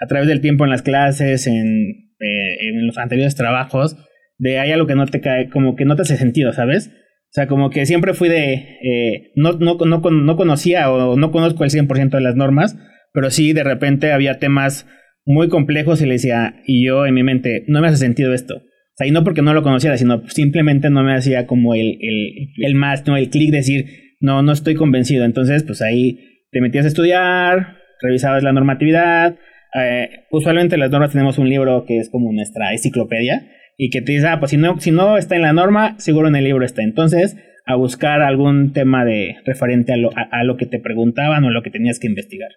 a 0.00 0.06
través 0.06 0.28
del 0.28 0.40
tiempo 0.40 0.64
en 0.64 0.70
las 0.70 0.82
clases, 0.82 1.46
en, 1.46 2.10
eh, 2.20 2.56
en 2.68 2.86
los 2.86 2.98
anteriores 2.98 3.34
trabajos, 3.34 3.96
de 4.38 4.58
hay 4.58 4.72
algo 4.72 4.86
que 4.86 4.94
no 4.94 5.06
te 5.06 5.20
cae, 5.20 5.50
como 5.50 5.76
que 5.76 5.84
no 5.84 5.96
te 5.96 6.02
hace 6.02 6.16
sentido, 6.16 6.52
¿sabes? 6.52 6.88
O 6.88 7.32
sea, 7.32 7.46
como 7.46 7.70
que 7.70 7.86
siempre 7.86 8.14
fui 8.14 8.28
de, 8.28 8.54
eh, 8.54 9.32
no, 9.36 9.52
no, 9.52 9.76
no, 9.76 10.00
no, 10.00 10.36
conocía 10.36 10.90
o 10.90 11.16
no 11.16 11.30
conozco 11.30 11.62
el 11.62 11.70
100% 11.70 12.10
de 12.10 12.20
las 12.20 12.34
normas, 12.34 12.76
pero 13.12 13.30
sí 13.30 13.52
de 13.52 13.62
repente 13.62 14.12
había 14.12 14.38
temas 14.38 14.86
muy 15.24 15.48
complejos 15.48 16.02
y 16.02 16.06
le 16.06 16.14
decía, 16.14 16.56
y 16.66 16.84
yo 16.84 17.06
en 17.06 17.14
mi 17.14 17.22
mente, 17.22 17.64
no 17.68 17.80
me 17.80 17.88
hace 17.88 17.98
sentido 17.98 18.34
esto. 18.34 18.56
O 18.56 18.96
sea, 18.96 19.06
y 19.06 19.10
no 19.10 19.24
porque 19.24 19.42
no 19.42 19.54
lo 19.54 19.62
conociera, 19.62 19.96
sino 19.96 20.28
simplemente 20.28 20.90
no 20.90 21.02
me 21.02 21.14
hacía 21.14 21.46
como 21.46 21.74
el, 21.74 21.98
el, 22.00 22.48
el 22.58 22.74
más, 22.74 23.06
no, 23.06 23.16
el 23.16 23.30
clic 23.30 23.50
decir, 23.50 23.86
no, 24.20 24.42
no 24.42 24.52
estoy 24.52 24.74
convencido. 24.74 25.24
Entonces, 25.24 25.62
pues 25.62 25.82
ahí 25.82 26.18
te 26.50 26.60
metías 26.60 26.84
a 26.84 26.88
estudiar, 26.88 27.78
revisabas 28.02 28.42
la 28.42 28.52
normatividad. 28.52 29.36
Eh, 29.74 30.24
usualmente 30.30 30.76
las 30.76 30.90
normas 30.90 31.12
tenemos 31.12 31.38
un 31.38 31.48
libro 31.48 31.84
que 31.86 31.98
es 31.98 32.10
como 32.10 32.32
nuestra 32.32 32.72
enciclopedia 32.72 33.48
y 33.76 33.90
que 33.90 34.02
te 34.02 34.12
dice, 34.12 34.26
ah, 34.26 34.38
pues 34.40 34.50
si 34.50 34.56
no, 34.56 34.78
si 34.80 34.90
no 34.90 35.16
está 35.16 35.36
en 35.36 35.42
la 35.42 35.52
norma, 35.52 35.94
seguro 35.98 36.28
en 36.28 36.36
el 36.36 36.44
libro 36.44 36.64
está. 36.64 36.82
Entonces, 36.82 37.36
a 37.66 37.76
buscar 37.76 38.20
algún 38.20 38.72
tema 38.72 39.04
de 39.04 39.36
referente 39.46 39.92
a 39.92 39.96
lo, 39.96 40.10
a, 40.16 40.22
a 40.30 40.44
lo 40.44 40.56
que 40.56 40.66
te 40.66 40.80
preguntaban 40.80 41.44
o 41.44 41.50
lo 41.50 41.62
que 41.62 41.70
tenías 41.70 41.98
que 41.98 42.08
investigar. 42.08 42.50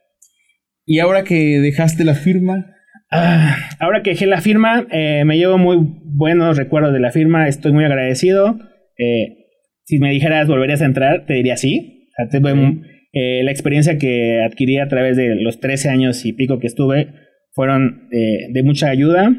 ¿Y 0.86 1.00
ahora 1.00 1.24
que 1.24 1.60
dejaste 1.60 2.04
la 2.04 2.16
firma? 2.16 2.74
Ah, 3.10 3.56
ahora 3.80 4.02
que 4.02 4.12
dejé 4.12 4.26
la 4.26 4.42
firma, 4.42 4.88
eh, 4.92 5.24
me 5.26 5.38
llevo 5.38 5.58
muy 5.58 5.78
buenos 6.04 6.58
recuerdos 6.58 6.94
de 6.94 7.00
la 7.00 7.12
firma, 7.12 7.48
estoy 7.48 7.72
muy 7.72 7.86
agradecido. 7.86 8.60
Eh, 8.98 9.38
si 9.86 10.00
me 10.00 10.12
dijeras, 10.12 10.48
¿volverías 10.48 10.82
a 10.82 10.86
entrar? 10.86 11.26
Te 11.26 11.36
diría 11.36 11.58
sí. 11.58 12.08
O 12.12 12.16
sea, 12.16 12.42
te, 12.42 12.50
sí. 12.50 12.82
Eh, 13.14 13.44
la 13.44 13.52
experiencia 13.52 13.98
que 13.98 14.42
adquirí 14.44 14.80
a 14.80 14.88
través 14.88 15.16
de 15.16 15.36
los 15.36 15.60
13 15.60 15.90
años 15.90 16.26
y 16.26 16.34
pico 16.34 16.60
que 16.60 16.68
estuve 16.68 17.14
fueron 17.54 18.10
eh, 18.12 18.48
de 18.52 18.64
mucha 18.64 18.90
ayuda. 18.90 19.32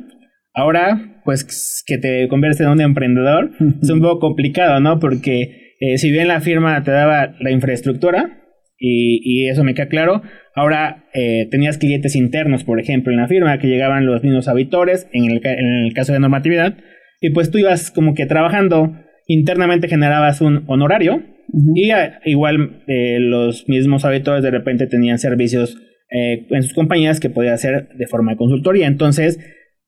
Ahora, 0.55 1.21
pues 1.25 1.83
que 1.87 1.99
te 1.99 2.29
conviertes 2.29 2.61
en 2.61 2.69
un 2.69 2.81
emprendedor 2.81 3.51
es 3.83 3.91
un 3.91 4.01
poco 4.01 4.21
complicado, 4.21 4.81
¿no? 4.81 4.99
Porque 5.01 5.63
si 5.97 6.11
bien 6.11 6.29
la 6.29 6.41
firma 6.41 6.83
te 6.83 6.93
daba 6.93 7.35
la 7.41 7.51
infraestructura, 7.51 8.44
y, 8.79 9.21
y 9.25 9.49
eso 9.49 9.65
me 9.65 9.75
queda 9.75 9.89
claro, 9.89 10.23
ahora 10.55 11.05
eh, 11.15 11.47
tenías 11.51 11.79
clientes 11.79 12.17
internos, 12.17 12.65
por 12.65 12.81
ejemplo, 12.81 13.13
en 13.13 13.19
la 13.19 13.29
firma, 13.29 13.59
que 13.59 13.69
llegaban 13.69 14.07
los 14.07 14.23
mismos 14.23 14.49
auditores, 14.49 15.09
en 15.13 15.31
el, 15.31 15.41
en 15.45 15.85
el 15.87 15.93
caso 15.95 16.13
de 16.13 16.21
normatividad, 16.21 16.77
y 17.21 17.31
pues 17.31 17.51
tú 17.51 17.59
ibas 17.59 17.91
como 17.91 18.15
que 18.15 18.27
trabajando, 18.27 18.93
internamente 19.27 19.89
generabas 19.89 20.41
un 20.41 20.65
honorario, 20.67 21.17
uh 21.17 21.59
-huh. 21.59 21.73
y 21.75 21.91
a, 21.91 22.21
igual 22.25 22.83
eh, 22.87 23.19
los 23.21 23.69
mismos 23.69 24.05
auditores 24.05 24.43
de 24.43 24.51
repente 24.51 24.87
tenían 24.87 25.19
servicios 25.19 25.79
eh, 26.11 26.47
en 26.51 26.63
sus 26.63 26.75
compañías 26.75 27.21
que 27.21 27.31
podía 27.31 27.55
hacer 27.55 27.89
de 27.97 28.07
forma 28.07 28.33
de 28.33 28.37
consultoría. 28.37 28.87
Entonces, 28.87 29.39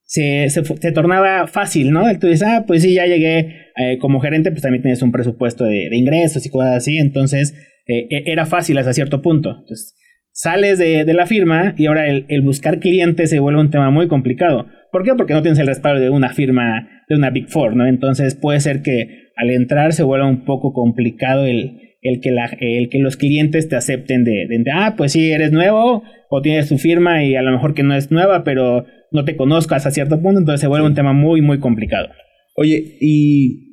se, 0.03 0.49
se, 0.49 0.93
tornaba 0.93 1.47
fácil, 1.49 1.91
¿no? 1.91 2.05
Tú 2.19 2.29
dices, 2.29 2.45
ah, 2.47 2.65
pues 2.67 2.83
sí, 2.83 2.95
ya 2.95 3.07
llegué 3.07 3.66
eh, 3.77 3.99
como 3.99 4.21
gerente, 4.21 4.51
pues 4.51 4.63
también 4.63 4.83
tienes 4.83 5.03
un 5.03 5.13
presupuesto 5.13 5.65
de, 5.65 5.89
de 5.91 5.97
ingresos 5.97 6.45
y 6.47 6.51
cosas 6.51 6.77
así, 6.77 6.99
entonces 6.99 7.55
eh, 7.87 8.07
e, 8.11 8.33
era 8.33 8.47
fácil 8.47 8.79
hasta 8.79 8.93
cierto 8.93 9.23
punto. 9.23 9.51
Entonces, 9.51 9.95
sales 10.33 10.79
de, 10.79 11.05
de 11.05 11.15
la 11.15 11.27
firma 11.27 11.75
y 11.77 11.87
ahora 11.87 12.09
el, 12.09 12.27
el, 12.29 12.43
buscar 12.43 12.79
clientes 12.79 13.31
se 13.31 13.39
vuelve 13.39 13.61
un 13.61 13.71
tema 13.71 13.91
muy 13.91 14.09
complicado. 14.09 14.67
¿Por 14.93 15.03
qué? 15.03 15.13
Porque 15.15 15.35
no 15.35 15.43
tienes 15.43 15.59
el 15.59 15.67
respaldo 15.67 16.01
de 16.01 16.11
una 16.11 16.31
firma, 16.31 16.89
de 17.09 17.17
una 17.17 17.31
Big 17.31 17.49
Four, 17.49 17.77
¿no? 17.77 17.87
Entonces 17.87 18.35
puede 18.35 18.61
ser 18.61 18.83
que 18.83 19.31
al 19.37 19.51
entrar 19.51 19.93
se 19.93 20.03
vuelva 20.03 20.27
un 20.27 20.45
poco 20.45 20.73
complicado 20.73 21.47
el, 21.47 21.81
el, 22.03 22.21
que, 22.21 22.31
la, 22.31 22.51
el 22.61 22.89
que 22.89 22.99
los 22.99 23.17
clientes 23.17 23.69
te 23.69 23.77
acepten 23.77 24.25
de, 24.25 24.47
de, 24.49 24.65
ah, 24.73 24.95
pues 24.97 25.13
sí, 25.13 25.31
eres 25.31 25.53
nuevo 25.53 26.03
o 26.31 26.43
tienes 26.43 26.69
tu 26.69 26.79
firma 26.79 27.25
y 27.25 27.37
a 27.37 27.43
lo 27.43 27.53
mejor 27.53 27.75
que 27.75 27.83
no 27.83 27.95
es 27.95 28.11
nueva, 28.11 28.45
pero 28.45 28.87
no 29.13 29.25
te 29.25 29.37
conozcas 29.37 29.87
a 29.87 29.91
cierto 29.91 30.21
punto, 30.21 30.41
entonces 30.41 30.61
se 30.61 30.67
vuelve 30.67 30.87
un 30.87 30.95
tema 30.95 31.13
muy, 31.13 31.43
muy 31.43 31.61
complicado. 31.61 32.09
Oye, 32.57 32.97
¿y 33.01 33.66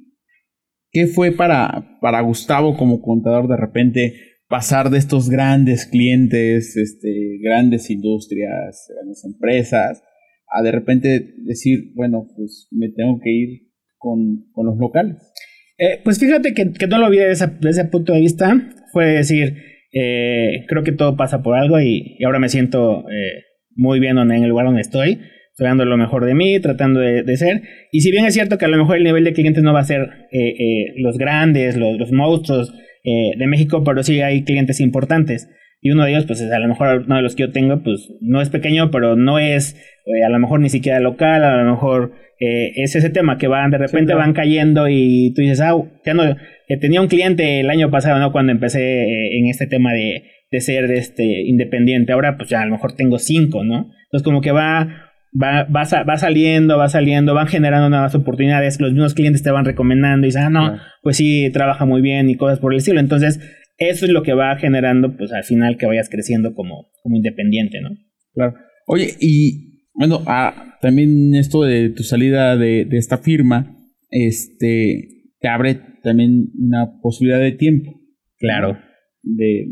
qué 0.94 1.08
fue 1.08 1.32
para, 1.32 1.98
para 2.00 2.22
Gustavo 2.22 2.78
como 2.78 3.02
contador 3.02 3.48
de 3.50 3.58
repente 3.58 4.14
pasar 4.48 4.92
de 4.92 5.00
estos 5.00 5.30
grandes 5.30 5.88
clientes, 5.88 6.78
este, 6.78 7.40
grandes 7.42 7.90
industrias, 7.90 8.88
grandes 8.96 9.26
empresas, 9.26 10.04
a 10.48 10.62
de 10.62 10.72
repente 10.72 11.34
decir, 11.44 11.92
bueno, 11.96 12.28
pues 12.38 12.68
me 12.72 12.90
tengo 12.90 13.20
que 13.20 13.32
ir 13.32 13.50
con, 13.98 14.52
con 14.52 14.68
los 14.68 14.78
locales? 14.78 15.18
Eh, 15.80 16.00
pues 16.04 16.20
fíjate 16.20 16.54
que, 16.54 16.72
que, 16.72 16.88
no 16.88 17.00
lo 17.00 17.10
vi 17.10 17.18
desde, 17.18 17.50
ese 17.68 17.86
punto 17.86 18.14
de 18.14 18.20
vista. 18.20 18.54
Fue 18.92 19.06
decir, 19.08 19.56
eh, 19.92 20.66
creo 20.68 20.84
que 20.84 20.92
todo 20.92 21.18
pasa 21.18 21.42
por 21.42 21.58
algo 21.58 21.80
y, 21.82 22.16
y 22.20 22.24
ahora 22.24 22.38
me 22.38 22.50
siento 22.50 23.10
eh, 23.10 23.42
muy 23.76 24.00
bien 24.00 24.20
en 24.20 24.32
el 24.32 24.50
lugar 24.50 24.68
donde 24.68 24.82
estoy. 24.82 25.20
Estoy 25.54 25.68
dando 25.68 25.86
lo 25.86 25.98
mejor 25.98 26.26
de 26.26 26.34
mí, 26.34 26.60
tratando 26.60 27.00
de, 27.00 27.24
de, 27.24 27.38
ser. 27.38 27.62
Y 27.92 28.02
si 28.02 28.12
bien 28.12 28.26
es 28.26 28.34
cierto 28.34 28.58
que 28.58 28.66
a 28.66 28.68
lo 28.68 28.78
mejor 28.78 28.98
el 28.98 29.04
nivel 29.04 29.24
de 29.24 29.34
clientes 29.34 29.64
no 29.64 29.72
va 29.74 29.80
a 29.80 29.86
ser 29.86 30.10
los 30.98 31.18
grandes, 31.18 31.78
los, 31.78 31.98
los 31.98 32.12
monstruos 32.12 32.74
de 33.04 33.48
México, 33.48 33.84
pero 33.84 34.02
sí 34.02 34.22
hay 34.22 34.44
clientes 34.44 34.80
importantes. 34.80 35.48
Y 35.80 35.92
uno 35.92 36.06
de 36.06 36.12
ellos, 36.12 36.26
pues 36.26 36.42
a 36.42 36.60
lo 36.60 36.68
mejor 36.68 37.04
uno 37.06 37.18
de 37.18 37.22
los 37.22 37.36
que 37.36 37.44
yo 37.44 37.52
tengo, 37.52 37.84
pues 37.84 38.10
no 38.20 38.42
es 38.42 38.50
pequeño, 38.50 38.90
pero 38.90 39.16
no 39.16 39.38
es 39.38 39.76
a 40.26 40.30
lo 40.30 40.40
mejor 40.40 40.60
ni 40.60 40.70
siquiera 40.70 41.00
local, 41.00 41.44
a 41.44 41.62
lo 41.62 41.72
mejor 41.72 42.14
eh, 42.40 42.74
es 42.76 42.96
ese 42.96 43.10
tema 43.10 43.38
que 43.38 43.48
van, 43.48 43.72
de 43.72 43.78
repente 43.78 44.14
van 44.14 44.34
cayendo 44.34 44.90
y 44.90 45.34
tú 45.34 45.42
dices, 45.42 45.62
ah, 45.62 45.76
ya 46.06 46.14
no, 46.14 46.36
tenía 46.82 47.00
un 47.00 47.08
cliente 47.08 47.62
el 47.62 47.70
año 47.70 47.90
pasado, 47.90 48.20
¿no? 48.20 48.32
Cuando 48.32 48.52
empecé 48.52 48.82
eh, 48.82 49.38
en 49.38 49.48
este 49.48 49.66
tema 49.66 49.94
de, 49.94 50.24
de, 50.52 50.60
ser 50.60 50.92
este, 50.92 51.24
independiente, 51.24 52.12
ahora 52.12 52.36
pues 52.36 52.50
ya 52.50 52.62
a 52.62 52.66
lo 52.66 52.72
mejor 52.72 52.96
tengo 52.96 53.18
cinco, 53.18 53.64
¿no? 53.64 53.92
Entonces 54.06 54.24
como 54.24 54.42
que 54.42 54.52
va, 54.52 55.13
va, 55.42 55.64
va, 55.66 55.84
va 56.04 56.18
saliendo, 56.18 56.78
va 56.78 56.90
saliendo, 56.90 57.34
van 57.34 57.48
generando 57.48 57.90
nuevas 57.90 58.16
oportunidades, 58.16 58.80
los 58.80 58.94
mismos 58.94 59.14
clientes 59.14 59.44
te 59.44 59.52
van 59.52 59.66
recomendando 59.66 60.26
y 60.26 60.30
dices, 60.30 60.44
ah, 60.44 60.50
no, 60.50 60.78
pues 61.02 61.18
sí, 61.18 61.50
trabaja 61.52 61.86
muy 61.86 62.02
bien 62.02 62.30
y 62.30 62.36
cosas 62.36 62.60
por 62.60 62.74
el 62.74 62.78
estilo. 62.78 63.00
Entonces, 63.00 63.40
eso 63.78 64.06
es 64.06 64.12
lo 64.12 64.24
que 64.24 64.34
va 64.34 64.56
generando, 64.58 65.16
pues 65.18 65.32
al 65.32 65.44
final 65.44 65.78
que 65.78 65.86
vayas 65.86 66.10
creciendo 66.10 66.54
como, 66.54 66.90
como 67.02 67.16
independiente, 67.16 67.82
¿no? 67.82 67.90
Claro. 68.34 68.54
Oye, 68.86 69.14
y 69.20 69.90
bueno, 69.94 70.22
ah, 70.28 70.78
también 70.82 71.34
esto 71.36 71.64
de 71.64 71.90
tu 71.90 72.04
salida 72.04 72.58
de, 72.58 72.86
de, 72.86 72.98
esta 72.98 73.18
firma, 73.18 73.78
este, 74.10 75.32
te 75.40 75.48
abre 75.48 75.80
también 76.04 76.52
una 76.60 77.00
posibilidad 77.02 77.40
de 77.40 77.54
tiempo. 77.54 78.00
Claro. 78.38 78.78
De 79.22 79.68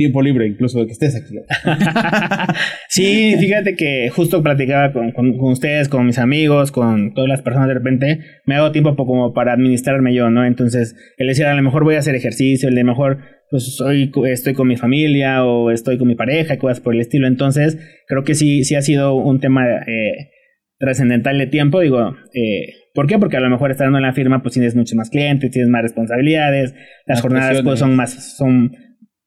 tiempo 0.00 0.22
libre, 0.22 0.46
incluso 0.46 0.80
de 0.80 0.86
que 0.86 0.92
estés 0.92 1.14
aquí. 1.14 1.34
sí, 2.88 3.34
fíjate 3.38 3.76
que 3.76 4.08
justo 4.08 4.42
platicaba 4.42 4.92
con, 4.92 5.12
con, 5.12 5.36
con, 5.36 5.52
ustedes, 5.52 5.90
con 5.90 6.06
mis 6.06 6.18
amigos, 6.18 6.72
con 6.72 7.12
todas 7.12 7.28
las 7.28 7.42
personas 7.42 7.68
de 7.68 7.74
repente, 7.74 8.20
me 8.46 8.54
hago 8.54 8.72
tiempo 8.72 8.96
como 8.96 9.34
para 9.34 9.52
administrarme 9.52 10.14
yo, 10.14 10.30
¿no? 10.30 10.46
Entonces, 10.46 10.96
el 11.18 11.26
decir, 11.26 11.44
a 11.44 11.54
lo 11.54 11.62
mejor 11.62 11.84
voy 11.84 11.96
a 11.96 11.98
hacer 11.98 12.14
ejercicio, 12.14 12.70
el 12.70 12.74
de 12.74 12.84
mejor 12.84 13.18
pues 13.50 13.76
soy, 13.76 14.10
estoy 14.28 14.54
con 14.54 14.68
mi 14.68 14.76
familia 14.76 15.44
o 15.44 15.70
estoy 15.70 15.98
con 15.98 16.08
mi 16.08 16.14
pareja, 16.14 16.56
cosas 16.56 16.80
por 16.80 16.94
el 16.94 17.00
estilo. 17.00 17.26
Entonces, 17.26 17.78
creo 18.06 18.24
que 18.24 18.34
sí, 18.34 18.64
sí 18.64 18.76
ha 18.76 18.82
sido 18.82 19.14
un 19.14 19.40
tema 19.40 19.66
eh, 19.86 20.30
trascendental 20.78 21.36
de 21.36 21.46
tiempo. 21.48 21.80
Digo, 21.80 22.16
eh, 22.32 22.74
¿por 22.94 23.06
qué? 23.06 23.18
Porque 23.18 23.36
a 23.36 23.40
lo 23.40 23.50
mejor 23.50 23.70
estando 23.70 23.98
en 23.98 24.02
la 24.02 24.12
firma, 24.12 24.40
pues 24.40 24.54
tienes 24.54 24.74
muchos 24.76 24.94
más 24.94 25.10
clientes, 25.10 25.50
tienes 25.50 25.68
más 25.68 25.82
responsabilidades, 25.82 26.74
las 27.06 27.20
jornadas 27.20 27.60
pues, 27.62 27.80
son 27.80 27.96
más, 27.96 28.36
son, 28.36 28.72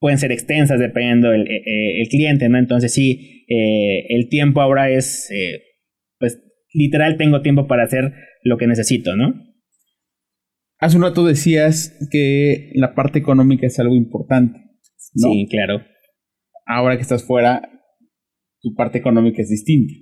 pueden 0.04 0.18
ser 0.18 0.34
extensas 0.34 0.82
dependiendo 0.82 1.30
del 1.30 1.48
eh, 1.50 2.02
el 2.02 2.10
cliente, 2.10 2.50
¿no? 2.50 2.58
Entonces, 2.58 2.94
sí, 2.94 3.46
el 3.48 4.28
tiempo 4.28 4.60
ahora 4.60 4.90
es, 4.90 5.30
pues, 6.20 6.44
literal, 6.74 7.16
tengo 7.16 7.42
tiempo 7.42 7.68
para 7.68 7.84
hacer 7.84 8.12
lo 8.44 8.58
que 8.58 8.68
necesito, 8.68 9.16
¿no? 9.16 9.34
Hace 10.84 10.98
un 10.98 11.04
rato 11.04 11.26
decías 11.26 11.98
que 12.12 12.72
la 12.74 12.94
parte 12.94 13.18
económica 13.18 13.66
es 13.66 13.80
algo 13.80 13.96
importante. 13.96 14.60
Sí, 14.98 15.48
claro. 15.50 15.82
Ahora 16.66 16.98
que 16.98 17.04
estás 17.04 17.24
fuera, 17.24 17.62
tu 18.60 18.76
parte 18.76 18.98
económica 18.98 19.42
es 19.42 19.48
distinta. 19.48 19.94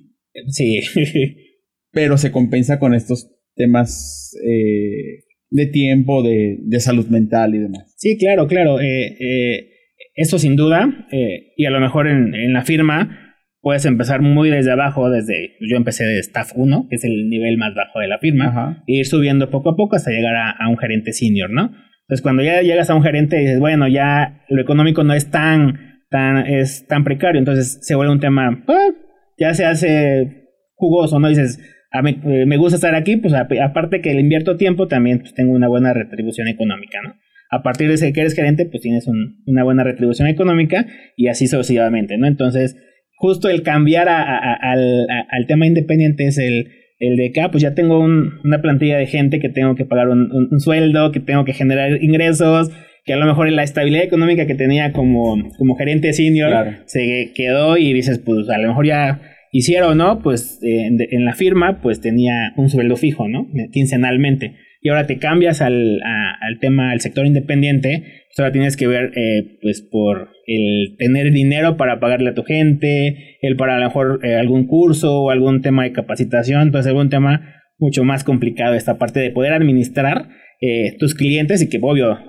Sí. 0.47 0.81
Pero 1.91 2.17
se 2.17 2.31
compensa 2.31 2.79
con 2.79 2.95
estos 2.95 3.29
temas 3.55 4.35
eh, 4.43 5.25
de 5.51 5.65
tiempo, 5.67 6.23
de, 6.23 6.57
de, 6.61 6.79
salud 6.79 7.07
mental 7.09 7.53
y 7.53 7.59
demás. 7.59 7.93
Sí, 7.97 8.17
claro, 8.17 8.47
claro. 8.47 8.79
Eh, 8.79 9.17
eh, 9.19 9.70
eso 10.13 10.39
sin 10.39 10.55
duda. 10.55 11.07
Eh, 11.11 11.53
y 11.57 11.65
a 11.65 11.71
lo 11.71 11.79
mejor 11.79 12.07
en, 12.07 12.35
en 12.35 12.53
la 12.53 12.63
firma 12.63 13.31
puedes 13.61 13.85
empezar 13.85 14.21
muy 14.21 14.49
desde 14.49 14.71
abajo, 14.71 15.09
desde 15.09 15.55
yo 15.61 15.77
empecé 15.77 16.03
de 16.03 16.19
staff 16.19 16.51
1, 16.55 16.87
que 16.89 16.95
es 16.95 17.03
el 17.03 17.29
nivel 17.29 17.57
más 17.57 17.73
bajo 17.75 17.99
de 17.99 18.07
la 18.07 18.17
firma, 18.17 18.83
e 18.87 18.93
ir 18.93 19.05
subiendo 19.05 19.49
poco 19.49 19.69
a 19.69 19.75
poco 19.75 19.95
hasta 19.95 20.11
llegar 20.11 20.35
a, 20.35 20.67
un 20.67 20.77
gerente 20.77 21.13
senior, 21.13 21.49
¿no? 21.51 21.71
Entonces 22.01 22.23
cuando 22.23 22.43
ya 22.43 22.61
llegas 22.61 22.89
a 22.89 22.95
un 22.95 23.03
gerente 23.03 23.37
dices, 23.37 23.59
bueno, 23.59 23.87
ya 23.87 24.43
lo 24.49 24.61
económico 24.61 25.03
no 25.03 25.13
es 25.13 25.29
tan, 25.29 26.01
tan, 26.09 26.45
es 26.47 26.87
tan 26.87 27.03
precario, 27.03 27.39
entonces 27.39 27.79
se 27.81 27.95
vuelve 27.95 28.11
un 28.11 28.19
tema, 28.19 28.63
ah, 28.67 28.89
ya 29.37 29.53
se 29.53 29.65
hace 29.65 30.47
jugoso, 30.73 31.19
¿no? 31.19 31.29
Dices, 31.29 31.59
a 31.91 32.01
mí, 32.01 32.19
eh, 32.25 32.45
me 32.47 32.57
gusta 32.57 32.75
estar 32.75 32.95
aquí, 32.95 33.17
pues 33.17 33.33
aparte 33.33 34.01
que 34.01 34.13
le 34.13 34.21
invierto 34.21 34.57
tiempo, 34.57 34.87
también 34.87 35.19
pues, 35.19 35.33
tengo 35.35 35.53
una 35.53 35.67
buena 35.67 35.93
retribución 35.93 36.47
económica, 36.47 36.99
¿no? 37.03 37.13
A 37.51 37.63
partir 37.63 37.89
de 37.89 37.95
ese 37.95 38.13
que 38.13 38.21
eres 38.21 38.33
gerente, 38.33 38.65
pues 38.65 38.81
tienes 38.81 39.07
un, 39.07 39.43
una 39.45 39.63
buena 39.63 39.83
retribución 39.83 40.29
económica 40.29 40.87
y 41.17 41.27
así 41.27 41.47
sucesivamente, 41.47 42.17
¿no? 42.17 42.25
Entonces, 42.25 42.77
justo 43.21 43.49
el 43.49 43.61
cambiar 43.61 44.07
al, 44.09 45.47
tema 45.47 45.67
independiente 45.67 46.25
es 46.27 46.37
el, 46.37 46.71
el 46.97 47.17
de 47.17 47.31
que, 47.31 47.41
ah, 47.41 47.51
pues 47.51 47.61
ya 47.61 47.75
tengo 47.75 47.99
una 47.99 48.61
plantilla 48.61 48.97
de 48.97 49.05
gente 49.05 49.39
que 49.39 49.49
tengo 49.49 49.75
que 49.75 49.85
pagar 49.85 50.07
un, 50.07 50.59
sueldo, 50.59 51.11
que 51.11 51.19
tengo 51.19 51.43
que 51.43 51.53
generar 51.53 52.01
ingresos, 52.01 52.71
que 53.05 53.13
a 53.13 53.17
lo 53.17 53.25
mejor 53.25 53.51
la 53.51 53.63
estabilidad 53.63 54.05
económica 54.05 54.47
que 54.47 54.55
tenía 54.55 54.93
como, 54.93 55.35
como 55.57 55.75
gerente 55.75 56.13
senior 56.13 56.77
se 56.85 57.31
quedó 57.35 57.77
y 57.77 57.93
dices, 57.93 58.19
pues 58.19 58.49
a 58.49 58.57
lo 58.59 58.69
mejor 58.69 58.85
ya 58.85 59.21
hicieron, 59.51 59.97
¿no? 59.97 60.21
Pues 60.21 60.59
en, 60.63 60.97
en, 61.01 61.25
la 61.25 61.33
firma, 61.33 61.81
pues 61.81 61.99
tenía 61.99 62.53
un 62.55 62.69
sueldo 62.69 62.95
fijo, 62.95 63.27
¿no? 63.27 63.47
Quincenalmente. 63.71 64.55
Y 64.81 64.89
ahora 64.89 65.05
te 65.05 65.19
cambias 65.19 65.61
al, 65.61 66.01
al 66.03 66.59
tema, 66.59 66.91
al 66.91 67.01
sector 67.01 67.25
independiente, 67.25 68.21
Solo 68.33 68.51
tienes 68.53 68.77
que 68.77 68.87
ver, 68.87 69.11
eh, 69.17 69.57
pues, 69.61 69.81
por 69.81 70.29
el 70.47 70.95
tener 70.97 71.31
dinero 71.31 71.75
para 71.75 71.99
pagarle 71.99 72.29
a 72.29 72.33
tu 72.33 72.43
gente, 72.43 73.37
el 73.41 73.57
para 73.57 73.75
a 73.75 73.79
lo 73.79 73.85
mejor 73.85 74.19
eh, 74.23 74.35
algún 74.35 74.67
curso 74.67 75.23
o 75.23 75.31
algún 75.31 75.61
tema 75.61 75.83
de 75.83 75.91
capacitación, 75.91 76.61
entonces 76.61 76.89
algún 76.89 77.09
tema 77.09 77.55
mucho 77.77 78.03
más 78.05 78.23
complicado 78.23 78.75
esta 78.75 78.97
parte 78.97 79.19
de 79.19 79.31
poder 79.31 79.51
administrar 79.51 80.29
eh, 80.61 80.95
tus 80.97 81.13
clientes 81.13 81.61
y 81.61 81.69
que, 81.69 81.79
obvio, 81.81 82.19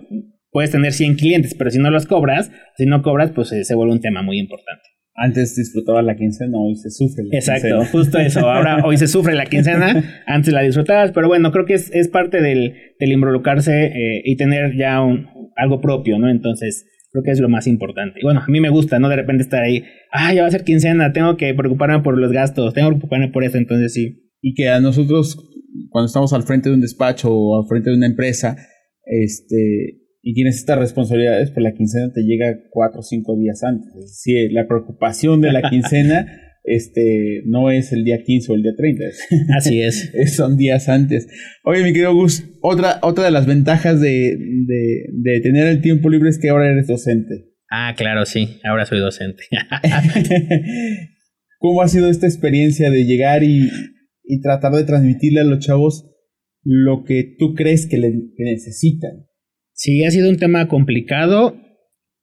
puedes 0.51 0.73
tener 0.73 0.93
100 0.93 1.15
clientes, 1.15 1.55
pero 1.55 1.71
si 1.71 1.79
no 1.79 1.91
los 1.91 2.07
cobras, 2.07 2.51
si 2.77 2.87
no 2.87 3.03
cobras, 3.03 3.31
pues 3.31 3.51
se 3.51 3.75
vuelve 3.75 3.93
un 3.93 4.01
tema 4.01 4.23
muy 4.23 4.41
importante. 4.41 4.83
Antes 5.15 5.57
disfrutaba 5.57 6.01
la 6.01 6.17
quincena, 6.17 6.57
hoy 6.59 6.75
se 6.75 6.91
sufre 6.91 7.25
la 7.25 7.37
Exacto, 7.37 7.85
justo 7.85 8.19
eso. 8.19 8.49
Ahora 8.49 8.83
hoy 8.85 8.97
se 8.97 9.07
sufre 9.07 9.35
la 9.35 9.45
quincena, 9.47 10.23
antes 10.27 10.55
la 10.55 10.63
disfrutabas, 10.63 11.13
pero 11.13 11.29
bueno, 11.29 11.53
creo 11.53 11.67
que 11.67 11.75
es, 11.75 11.91
es 11.93 12.09
parte 12.09 12.41
del, 12.41 12.75
del 12.99 13.13
involucrarse 13.13 13.87
eh, 13.87 14.23
y 14.25 14.37
tener 14.37 14.75
ya 14.77 15.03
un, 15.03 15.27
algo 15.57 15.81
propio, 15.81 16.19
¿no? 16.19 16.31
Entonces, 16.31 16.87
creo 17.13 17.23
que 17.25 17.31
es 17.31 17.41
lo 17.41 17.49
más 17.49 17.67
importante. 17.67 18.21
bueno, 18.23 18.41
a 18.41 18.51
mí 18.51 18.61
me 18.61 18.71
gusta, 18.71 18.99
¿no? 18.99 19.09
De 19.09 19.17
repente 19.17 19.43
estar 19.43 19.63
ahí, 19.63 19.85
ah, 20.11 20.33
ya 20.33 20.43
va 20.43 20.49
a 20.49 20.51
ser 20.51 20.65
quincena, 20.65 21.13
tengo 21.13 21.37
que 21.37 21.53
preocuparme 21.55 22.01
por 22.03 22.19
los 22.19 22.33
gastos, 22.33 22.73
tengo 22.73 22.89
que 22.89 22.97
preocuparme 22.97 23.29
por 23.29 23.45
eso, 23.45 23.59
entonces 23.59 23.93
sí. 23.93 24.31
Y 24.41 24.55
que 24.55 24.71
a 24.71 24.81
nosotros, 24.81 25.37
cuando 25.91 26.07
estamos 26.07 26.33
al 26.33 26.43
frente 26.45 26.71
de 26.71 26.75
un 26.75 26.81
despacho 26.81 27.31
o 27.31 27.61
al 27.61 27.69
frente 27.69 27.91
de 27.91 27.97
una 27.97 28.07
empresa, 28.07 28.57
este, 29.05 30.02
y 30.23 30.35
tienes 30.35 30.57
estas 30.57 30.79
responsabilidades, 30.79 31.51
pues 31.51 31.63
la 31.65 31.75
quincena 31.75 32.13
te 32.13 32.23
llega 32.23 32.57
cuatro 32.71 33.01
o 33.01 33.03
cinco 33.03 33.37
días 33.37 33.63
antes. 33.63 33.89
Es 33.97 34.11
decir, 34.11 34.53
la 34.53 34.67
preocupación 34.67 35.41
de 35.41 35.53
la 35.53 35.63
quincena 35.71 36.27
este, 36.65 37.43
no 37.47 37.71
es 37.71 37.93
el 37.93 38.05
día 38.05 38.23
15 38.23 38.53
o 38.53 38.55
el 38.55 38.63
día 38.63 38.73
30. 38.77 39.05
Así 39.57 39.83
es. 39.83 40.13
Son 40.37 40.57
días 40.57 40.89
antes. 40.89 41.27
Oye, 41.65 41.83
mi 41.83 41.93
querido 41.93 42.15
Gus, 42.15 42.45
otra, 42.61 43.01
otra 43.03 43.25
de 43.25 43.33
las 43.33 43.47
ventajas 43.47 44.01
de, 44.01 44.37
de, 44.39 45.07
de 45.13 45.41
tener 45.41 45.67
el 45.67 45.81
tiempo 45.81 46.09
libre 46.09 46.31
es 46.31 46.39
que 46.39 46.51
ahora 46.51 46.71
eres 46.71 46.87
docente. 46.87 47.53
Ah, 47.75 47.95
claro, 47.97 48.27
sí, 48.27 48.61
ahora 48.65 48.85
soy 48.85 48.99
docente. 48.99 49.45
¿Cómo 51.59 51.81
ha 51.81 51.89
sido 51.89 52.11
esta 52.11 52.27
experiencia 52.27 52.91
de 52.91 53.05
llegar 53.05 53.43
y, 53.45 53.71
tratar 54.43 54.73
de 54.73 54.85
transmitirle 54.85 55.41
a 55.41 55.45
los 55.45 55.61
chavos 55.61 56.07
lo 56.65 57.03
que 57.05 57.35
tú 57.39 57.55
crees 57.55 57.87
que, 57.87 57.97
necesitan? 57.97 59.27
Sí, 59.73 60.05
ha 60.05 60.11
sido 60.11 60.29
un 60.29 60.37
tema 60.37 60.69
complicado 60.69 61.57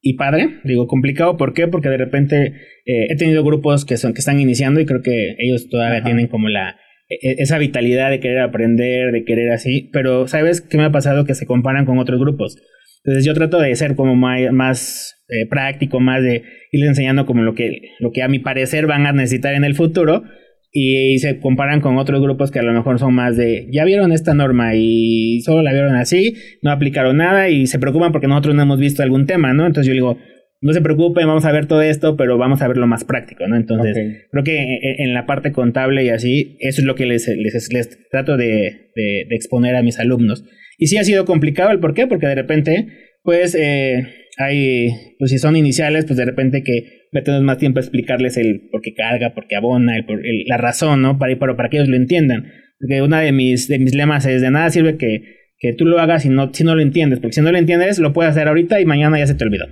y 0.02 0.16
padre. 0.16 0.60
Digo 0.64 0.88
complicado, 0.88 1.38
¿por 1.38 1.54
qué? 1.54 1.68
Porque 1.68 1.90
de 1.90 1.98
repente 1.98 2.54
eh, 2.86 3.08
he 3.10 3.16
tenido 3.16 3.44
grupos 3.44 3.86
que, 3.86 3.98
son, 3.98 4.14
que 4.14 4.20
están 4.20 4.40
iniciando 4.40 4.80
y 4.80 4.86
creo 4.86 5.02
que 5.02 5.36
ellos 5.40 5.70
todavía 5.70 6.04
tienen 6.04 6.28
como 6.28 6.50
la 6.50 6.78
e, 7.10 7.16
e, 7.16 7.36
esa 7.40 7.58
vitalidad 7.58 8.10
de 8.12 8.20
querer 8.20 8.40
aprender, 8.40 9.12
de 9.12 9.24
querer 9.26 9.52
así, 9.52 9.90
pero 9.92 10.28
¿sabes 10.28 10.62
qué 10.62 10.78
me 10.78 10.86
ha 10.86 10.92
pasado? 10.92 11.26
Que 11.26 11.36
se 11.36 11.46
comparan 11.46 11.86
con 11.86 11.98
otros 11.98 12.20
grupos. 12.20 12.58
Entonces 13.04 13.26
yo 13.26 13.34
trato 13.34 13.60
de 13.60 13.76
ser 13.76 13.96
como 13.96 14.16
más, 14.16 15.16
eh, 15.30 15.48
práctico, 15.50 16.00
más 16.00 16.22
de 16.22 16.44
irles 16.72 16.90
enseñando 16.90 17.26
como 17.26 17.42
lo 17.42 17.56
que, 17.56 17.94
lo 18.00 18.12
que 18.12 18.22
a 18.22 18.28
mi 18.28 18.40
parecer 18.40 18.88
van 18.88 19.06
a 19.06 19.14
necesitar 19.14 19.54
en 19.54 19.64
el 19.64 19.76
futuro 19.76 20.24
y, 20.72 21.18
se 21.20 21.40
comparan 21.40 21.82
con 21.82 21.98
otros 21.98 22.22
grupos 22.22 22.52
que 22.52 22.60
a 22.60 22.64
lo 22.64 22.74
mejor 22.74 23.00
son 23.00 23.14
más 23.14 23.36
de, 23.38 23.68
ya 23.72 23.86
vieron 23.86 24.12
esta 24.12 24.34
norma 24.34 24.76
y 24.76 25.42
solo 25.42 25.62
la 25.62 25.74
vieron 25.74 25.96
así, 25.96 26.36
no 26.62 26.72
aplicaron 26.72 27.18
nada 27.18 27.50
y 27.50 27.68
se 27.68 27.80
preocupan 27.80 28.12
porque 28.12 28.28
nosotros 28.28 28.56
no 28.56 28.62
hemos 28.62 28.80
visto 28.80 29.04
algún 29.04 29.26
tema, 29.26 29.54
¿no? 29.54 29.66
Entonces 29.66 29.88
yo 29.88 29.94
digo, 29.94 30.18
no 30.62 30.74
se 30.74 30.82
preocupen, 30.82 31.26
vamos 31.26 31.46
a 31.46 31.52
ver 31.52 31.68
todo 31.68 31.82
esto, 31.82 32.18
pero 32.18 32.38
vamos 32.38 32.62
a 32.62 32.68
ver 32.68 32.78
lo 32.78 32.88
más 32.88 33.06
práctico, 33.06 33.48
¿no? 33.48 33.56
Entonces, 33.56 34.28
creo 34.30 34.44
que 34.44 34.80
en, 34.98 35.14
la 35.14 35.26
parte 35.26 35.54
contable 35.54 36.04
y 36.04 36.10
así, 36.10 36.58
eso 36.60 36.82
es 36.82 36.86
lo 36.86 36.96
que 36.96 37.06
les, 37.06 37.28
les, 37.28 38.10
trato 38.12 38.36
de, 38.36 38.92
de, 38.96 39.22
exponer 39.32 39.76
a 39.76 39.84
mis 39.84 40.00
alumnos. 40.00 40.44
Y 40.78 40.88
sí 40.88 40.98
ha 40.98 41.04
sido 41.04 41.26
complicado 41.26 41.72
el 41.72 41.80
por 41.80 41.94
qué, 41.94 42.08
porque 42.08 42.28
de 42.28 42.36
repente, 42.36 42.88
pues, 43.24 43.56
eh, 43.56 44.06
hay, 44.40 45.16
pues 45.20 45.32
si 45.32 45.38
son 45.38 45.56
iniciales, 45.56 46.06
pues 46.06 46.18
de 46.18 46.26
repente 46.26 46.64
que 46.64 47.08
metemos 47.12 47.42
más 47.42 47.58
tiempo 47.58 47.80
a 47.80 47.82
explicarles 47.82 48.38
el 48.38 48.70
por 48.72 48.82
qué 48.82 48.94
carga, 48.94 49.34
por 49.34 49.48
qué 49.48 49.58
abona, 49.58 49.98
el, 49.98 50.06
la 50.48 50.58
razón, 50.58 51.02
¿no? 51.02 51.20
Para, 51.20 51.38
para, 51.38 51.56
para 51.56 51.70
que 51.70 51.78
ellos 51.78 51.90
lo 51.90 51.98
entiendan. 51.98 52.46
Porque 52.80 53.02
una 53.02 53.20
de 53.20 53.34
mis, 53.34 53.68
de 53.68 53.80
mis 53.80 53.94
lemas 53.94 54.26
es, 54.26 54.42
de 54.42 54.50
nada 54.50 54.70
sirve 54.70 54.96
que, 54.96 55.24
que 55.58 55.74
tú 55.74 55.86
lo 55.86 56.00
hagas 56.00 56.24
si 56.24 56.30
no, 56.30 56.54
si 56.54 56.64
no 56.64 56.74
lo 56.74 56.82
entiendes, 56.82 57.20
porque 57.20 57.34
si 57.34 57.42
no 57.42 57.52
lo 57.52 57.58
entiendes, 57.58 58.00
lo 58.00 58.14
puedes 58.14 58.32
hacer 58.32 58.48
ahorita 58.48 58.80
y 58.80 58.86
mañana 58.86 59.20
ya 59.20 59.28
se 59.28 59.36
te 59.36 59.44
olvidó. 59.44 59.66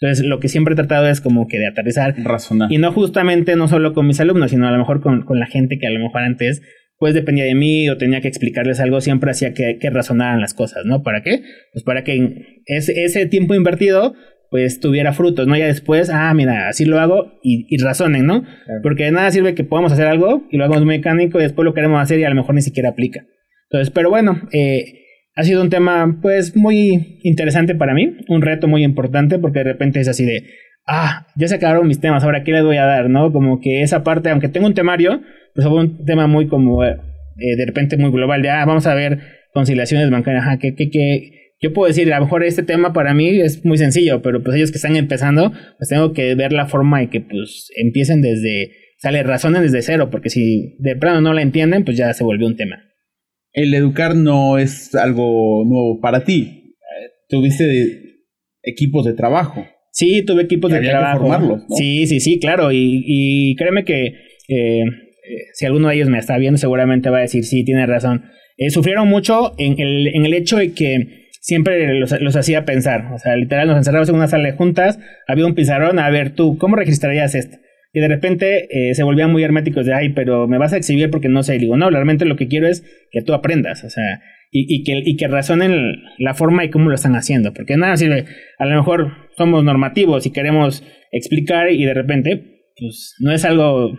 Entonces, 0.00 0.24
lo 0.24 0.40
que 0.40 0.48
siempre 0.48 0.72
he 0.72 0.76
tratado 0.76 1.06
es 1.08 1.20
como 1.20 1.46
que 1.46 1.58
de 1.58 1.66
aterrizar. 1.66 2.14
Razonar. 2.16 2.72
Y 2.72 2.78
no 2.78 2.92
justamente 2.92 3.56
no 3.56 3.68
solo 3.68 3.92
con 3.92 4.06
mis 4.06 4.20
alumnos, 4.20 4.50
sino 4.50 4.66
a 4.66 4.70
lo 4.70 4.78
mejor 4.78 5.02
con, 5.02 5.22
con 5.22 5.38
la 5.38 5.46
gente 5.46 5.78
que 5.78 5.86
a 5.86 5.90
lo 5.90 6.00
mejor 6.00 6.22
antes 6.22 6.62
pues 6.98 7.14
dependía 7.14 7.44
de 7.44 7.54
mí 7.54 7.88
o 7.88 7.96
tenía 7.96 8.20
que 8.20 8.28
explicarles 8.28 8.80
algo, 8.80 9.00
siempre 9.00 9.30
hacía 9.30 9.52
que, 9.52 9.78
que 9.78 9.90
razonaran 9.90 10.40
las 10.40 10.54
cosas, 10.54 10.84
¿no? 10.84 11.02
¿Para 11.02 11.22
qué? 11.22 11.42
Pues 11.72 11.84
para 11.84 12.04
que 12.04 12.60
ese, 12.66 13.04
ese 13.04 13.26
tiempo 13.26 13.54
invertido 13.54 14.14
pues 14.50 14.78
tuviera 14.78 15.12
frutos, 15.12 15.48
¿no? 15.48 15.56
Ya 15.56 15.66
después, 15.66 16.10
ah, 16.10 16.32
mira, 16.32 16.68
así 16.68 16.84
lo 16.84 17.00
hago 17.00 17.40
y, 17.42 17.66
y 17.68 17.82
razonen, 17.82 18.24
¿no? 18.24 18.44
Porque 18.84 19.04
de 19.04 19.10
nada 19.10 19.30
sirve 19.32 19.56
que 19.56 19.64
podamos 19.64 19.92
hacer 19.92 20.06
algo 20.06 20.46
y 20.48 20.58
lo 20.58 20.64
hagamos 20.64 20.84
mecánico 20.84 21.40
y 21.40 21.42
después 21.42 21.64
lo 21.64 21.74
queremos 21.74 22.00
hacer 22.00 22.20
y 22.20 22.24
a 22.24 22.28
lo 22.28 22.36
mejor 22.36 22.54
ni 22.54 22.62
siquiera 22.62 22.90
aplica. 22.90 23.26
Entonces, 23.68 23.90
pero 23.92 24.10
bueno, 24.10 24.40
eh, 24.52 25.00
ha 25.34 25.42
sido 25.42 25.60
un 25.60 25.70
tema 25.70 26.20
pues 26.22 26.54
muy 26.54 27.18
interesante 27.24 27.74
para 27.74 27.94
mí, 27.94 28.16
un 28.28 28.42
reto 28.42 28.68
muy 28.68 28.84
importante 28.84 29.40
porque 29.40 29.58
de 29.58 29.64
repente 29.64 29.98
es 29.98 30.06
así 30.06 30.24
de, 30.24 30.44
ah, 30.86 31.26
ya 31.36 31.48
se 31.48 31.56
acabaron 31.56 31.86
mis 31.86 32.00
temas, 32.00 32.24
ahora 32.24 32.44
qué 32.44 32.52
les 32.52 32.64
voy 32.64 32.76
a 32.76 32.84
dar, 32.84 33.10
¿no? 33.10 33.32
Como 33.32 33.60
que 33.60 33.82
esa 33.82 34.04
parte, 34.04 34.30
aunque 34.30 34.48
tengo 34.48 34.66
un 34.66 34.74
temario, 34.74 35.22
pues 35.54 35.66
fue 35.66 35.78
un 35.78 36.04
tema 36.04 36.26
muy 36.26 36.48
como 36.48 36.84
eh, 36.84 36.96
de 37.36 37.66
repente 37.66 37.96
muy 37.96 38.10
global, 38.10 38.42
de, 38.42 38.50
ah, 38.50 38.64
vamos 38.64 38.86
a 38.86 38.94
ver 38.94 39.18
conciliaciones 39.52 40.10
bancarias, 40.10 40.44
ajá, 40.44 40.58
que, 40.58 40.74
yo 41.60 41.72
puedo 41.72 41.88
decir, 41.88 42.12
a 42.12 42.18
lo 42.18 42.24
mejor 42.24 42.44
este 42.44 42.62
tema 42.62 42.92
para 42.92 43.14
mí 43.14 43.40
es 43.40 43.64
muy 43.64 43.78
sencillo, 43.78 44.20
pero 44.20 44.42
pues 44.42 44.56
ellos 44.56 44.70
que 44.70 44.76
están 44.76 44.96
empezando, 44.96 45.52
pues 45.78 45.88
tengo 45.88 46.12
que 46.12 46.34
ver 46.34 46.52
la 46.52 46.66
forma 46.66 47.00
de 47.00 47.08
que 47.08 47.20
pues 47.20 47.70
empiecen 47.76 48.20
desde, 48.20 48.72
sale 48.98 49.22
razones 49.22 49.62
desde 49.62 49.80
cero, 49.80 50.10
porque 50.10 50.28
si 50.28 50.76
de 50.80 50.96
plano 50.96 51.20
no 51.20 51.32
la 51.32 51.42
entienden, 51.42 51.84
pues 51.84 51.96
ya 51.96 52.12
se 52.12 52.24
volvió 52.24 52.46
un 52.46 52.56
tema 52.56 52.84
el 53.54 53.72
educar 53.72 54.16
no 54.16 54.58
es 54.58 54.94
algo 54.94 55.64
nuevo 55.64 56.00
para 56.00 56.24
ti. 56.24 56.76
Tuviste 57.28 58.20
equipos 58.62 59.06
de 59.06 59.14
trabajo. 59.14 59.64
Sí, 59.94 60.24
tuve 60.24 60.42
equipos 60.42 60.72
de 60.72 60.80
trabajo. 60.80 61.60
Sí, 61.76 62.08
sí, 62.08 62.18
sí, 62.18 62.40
claro. 62.40 62.70
Y, 62.72 63.54
créeme 63.56 63.84
que 63.84 64.06
eh, 64.48 64.82
si 65.52 65.66
alguno 65.66 65.88
de 65.88 65.94
ellos 65.94 66.08
me 66.08 66.18
está 66.18 66.36
viendo, 66.36 66.58
seguramente 66.58 67.10
va 67.10 67.18
a 67.18 67.20
decir, 67.20 67.44
sí, 67.44 67.64
tiene 67.64 67.86
razón. 67.86 68.24
Eh, 68.56 68.70
sufrieron 68.70 69.06
mucho 69.06 69.54
en 69.56 69.80
el, 69.80 70.08
en 70.08 70.26
el 70.26 70.34
hecho 70.34 70.56
de 70.56 70.72
que 70.72 71.28
siempre 71.40 71.94
los, 71.94 72.10
los, 72.20 72.34
hacía 72.34 72.64
pensar. 72.64 73.12
O 73.14 73.18
sea, 73.20 73.36
literal, 73.36 73.68
nos 73.68 73.76
encerramos 73.76 74.08
en 74.08 74.16
una 74.16 74.26
sala 74.26 74.48
de 74.48 74.56
juntas, 74.56 74.98
había 75.28 75.46
un 75.46 75.54
pizarrón, 75.54 76.00
a 76.00 76.10
ver, 76.10 76.30
tú, 76.30 76.58
¿cómo 76.58 76.74
registrarías 76.74 77.36
esto? 77.36 77.58
Y 77.92 78.00
de 78.00 78.08
repente 78.08 78.66
eh, 78.70 78.96
se 78.96 79.04
volvían 79.04 79.30
muy 79.30 79.44
herméticos 79.44 79.86
de, 79.86 79.94
ay, 79.94 80.08
pero 80.08 80.48
me 80.48 80.58
vas 80.58 80.72
a 80.72 80.76
exhibir 80.76 81.08
porque 81.10 81.28
no 81.28 81.44
sé. 81.44 81.54
Y 81.54 81.58
digo, 81.60 81.76
no, 81.76 81.88
realmente 81.88 82.24
lo 82.24 82.34
que 82.34 82.48
quiero 82.48 82.66
es 82.66 82.82
que 83.12 83.22
tú 83.22 83.32
aprendas, 83.32 83.84
o 83.84 83.90
sea, 83.90 84.20
y, 84.56 84.72
y, 84.72 84.84
que, 84.84 85.02
y 85.04 85.16
que 85.16 85.26
razonen 85.26 86.04
la 86.16 86.32
forma 86.32 86.64
y 86.64 86.70
cómo 86.70 86.88
lo 86.88 86.94
están 86.94 87.16
haciendo. 87.16 87.52
Porque 87.52 87.76
nada 87.76 87.96
sirve, 87.96 88.26
a 88.56 88.66
lo 88.66 88.76
mejor 88.76 89.12
somos 89.36 89.64
normativos 89.64 90.26
y 90.26 90.30
queremos 90.30 90.84
explicar 91.10 91.72
y 91.72 91.84
de 91.84 91.92
repente, 91.92 92.62
pues 92.78 93.16
no 93.18 93.32
es 93.32 93.44
algo 93.44 93.98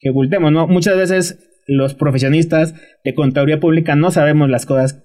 que 0.00 0.08
ocultemos, 0.08 0.52
¿no? 0.52 0.66
Muchas 0.66 0.96
veces 0.96 1.62
los 1.66 1.94
profesionistas 1.94 2.74
de 3.04 3.14
contaduría 3.14 3.60
pública 3.60 3.94
no 3.94 4.10
sabemos 4.10 4.48
las 4.48 4.64
cosas 4.64 5.04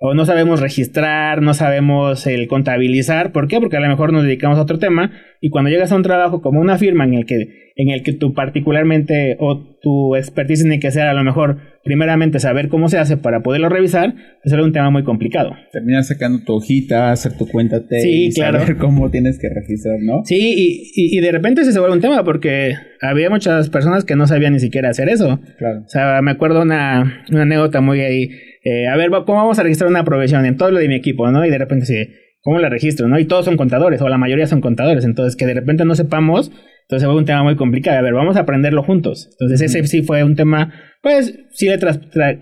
o 0.00 0.14
no 0.14 0.24
sabemos 0.24 0.60
registrar, 0.60 1.42
no 1.42 1.54
sabemos 1.54 2.26
el 2.26 2.46
contabilizar. 2.46 3.32
¿Por 3.32 3.48
qué? 3.48 3.58
Porque 3.58 3.76
a 3.76 3.80
lo 3.80 3.88
mejor 3.88 4.12
nos 4.12 4.22
dedicamos 4.22 4.58
a 4.58 4.62
otro 4.62 4.78
tema 4.78 5.10
y 5.40 5.50
cuando 5.50 5.70
llegas 5.70 5.90
a 5.90 5.96
un 5.96 6.04
trabajo 6.04 6.40
como 6.40 6.60
una 6.60 6.78
firma 6.78 7.04
en 7.04 7.14
el 7.14 7.26
que, 7.26 7.72
en 7.74 7.90
el 7.90 8.04
que 8.04 8.12
tú 8.12 8.32
particularmente 8.32 9.36
o 9.40 9.76
tu 9.80 10.14
expertise 10.14 10.62
tiene 10.62 10.78
que 10.78 10.92
ser 10.92 11.08
a 11.08 11.14
lo 11.14 11.24
mejor 11.24 11.58
primeramente 11.82 12.38
saber 12.38 12.68
cómo 12.68 12.88
se 12.88 12.98
hace 12.98 13.16
para 13.16 13.42
poderlo 13.42 13.68
revisar, 13.68 14.14
es 14.44 14.52
un 14.52 14.72
tema 14.72 14.90
muy 14.90 15.02
complicado. 15.02 15.52
Terminas 15.72 16.08
sacando 16.08 16.44
tu 16.44 16.54
hojita, 16.54 17.10
hacer 17.10 17.36
tu 17.36 17.48
cuenta 17.48 17.86
T 17.86 18.00
sí, 18.00 18.30
claro. 18.34 18.60
saber 18.60 18.76
cómo 18.78 19.10
tienes 19.10 19.38
que 19.40 19.48
registrar, 19.48 19.98
¿no? 20.00 20.22
Sí, 20.24 20.54
y, 20.94 21.16
y, 21.16 21.20
de 21.20 21.32
repente 21.32 21.64
se 21.64 21.78
vuelve 21.78 21.96
un 21.96 22.02
tema 22.02 22.24
porque 22.24 22.74
había 23.00 23.30
muchas 23.30 23.70
personas 23.70 24.04
que 24.04 24.16
no 24.16 24.26
sabían 24.26 24.52
ni 24.52 24.60
siquiera 24.60 24.90
hacer 24.90 25.08
eso. 25.08 25.40
Claro. 25.58 25.82
O 25.86 25.88
sea, 25.88 26.20
me 26.22 26.30
acuerdo 26.30 26.62
una, 26.62 27.24
una 27.30 27.42
anécdota 27.42 27.80
muy 27.80 28.00
ahí 28.00 28.30
eh, 28.68 28.86
a 28.86 28.96
ver, 28.96 29.10
¿cómo 29.10 29.38
vamos 29.38 29.58
a 29.58 29.62
registrar 29.62 29.88
una 29.88 30.04
provisión 30.04 30.44
en 30.44 30.56
todo 30.56 30.70
lo 30.70 30.78
de 30.78 30.88
mi 30.88 30.94
equipo, 30.94 31.30
no? 31.30 31.44
Y 31.46 31.50
de 31.50 31.58
repente 31.58 31.86
sí, 31.86 31.96
¿cómo 32.42 32.58
la 32.58 32.68
registro, 32.68 33.08
no? 33.08 33.18
Y 33.18 33.24
todos 33.24 33.44
son 33.44 33.56
contadores, 33.56 34.02
o 34.02 34.08
la 34.08 34.18
mayoría 34.18 34.46
son 34.46 34.60
contadores, 34.60 35.04
entonces 35.04 35.36
que 35.36 35.46
de 35.46 35.54
repente 35.54 35.84
no 35.84 35.94
sepamos, 35.94 36.50
entonces 36.82 37.06
fue 37.06 37.16
un 37.16 37.24
tema 37.24 37.42
muy 37.42 37.56
complicado. 37.56 37.98
A 37.98 38.02
ver, 38.02 38.14
vamos 38.14 38.36
a 38.36 38.40
aprenderlo 38.40 38.82
juntos. 38.82 39.28
Entonces 39.32 39.60
ese 39.60 39.86
sí 39.86 40.02
fue 40.02 40.24
un 40.24 40.36
tema, 40.36 40.72
pues 41.02 41.38
sí, 41.50 41.68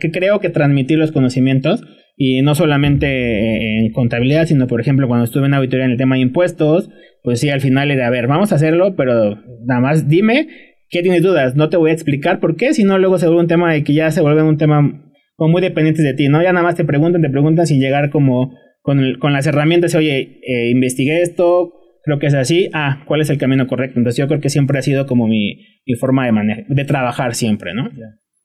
que 0.00 0.10
creo 0.10 0.40
que 0.40 0.50
transmitir 0.50 0.98
los 0.98 1.12
conocimientos 1.12 1.82
y 2.16 2.42
no 2.42 2.54
solamente 2.54 3.78
en 3.78 3.92
contabilidad, 3.92 4.46
sino 4.46 4.66
por 4.66 4.80
ejemplo 4.80 5.06
cuando 5.06 5.24
estuve 5.24 5.46
en 5.46 5.54
auditoría 5.54 5.84
en 5.84 5.92
el 5.92 5.98
tema 5.98 6.16
de 6.16 6.22
impuestos, 6.22 6.90
pues 7.22 7.40
sí, 7.40 7.50
al 7.50 7.60
final 7.60 7.90
era, 7.90 8.06
a 8.06 8.10
ver, 8.10 8.26
vamos 8.26 8.52
a 8.52 8.54
hacerlo, 8.54 8.94
pero 8.96 9.36
nada 9.64 9.80
más 9.80 10.08
dime 10.08 10.48
qué 10.88 11.02
tienes 11.02 11.22
dudas, 11.22 11.56
no 11.56 11.68
te 11.68 11.76
voy 11.76 11.90
a 11.90 11.94
explicar 11.94 12.40
por 12.40 12.56
qué, 12.56 12.72
si 12.72 12.84
no 12.84 12.98
luego 12.98 13.18
se 13.18 13.26
vuelve 13.26 13.42
un 13.42 13.48
tema 13.48 13.72
de 13.72 13.84
que 13.84 13.92
ya 13.92 14.10
se 14.10 14.20
vuelve 14.20 14.42
un 14.42 14.56
tema 14.56 15.05
como 15.36 15.52
muy 15.52 15.62
dependientes 15.62 16.04
de 16.04 16.14
ti, 16.14 16.28
¿no? 16.28 16.42
Ya 16.42 16.52
nada 16.52 16.64
más 16.64 16.74
te 16.74 16.84
preguntan, 16.84 17.22
te 17.22 17.30
preguntan 17.30 17.66
sin 17.66 17.80
llegar 17.80 18.10
como 18.10 18.52
con, 18.80 19.00
con 19.20 19.32
las 19.32 19.46
herramientas, 19.46 19.94
oye, 19.94 20.40
eh, 20.46 20.70
investigué 20.70 21.22
esto, 21.22 21.72
creo 22.02 22.18
que 22.18 22.26
es 22.26 22.34
así, 22.34 22.70
ah, 22.72 23.04
¿cuál 23.06 23.20
es 23.20 23.30
el 23.30 23.38
camino 23.38 23.66
correcto? 23.66 23.98
Entonces 23.98 24.18
yo 24.18 24.28
creo 24.28 24.40
que 24.40 24.48
siempre 24.48 24.78
ha 24.78 24.82
sido 24.82 25.06
como 25.06 25.26
mi, 25.26 25.56
mi 25.86 25.94
forma 25.94 26.24
de, 26.24 26.32
manejar, 26.32 26.66
de 26.66 26.84
trabajar 26.84 27.34
siempre, 27.34 27.74
¿no? 27.74 27.90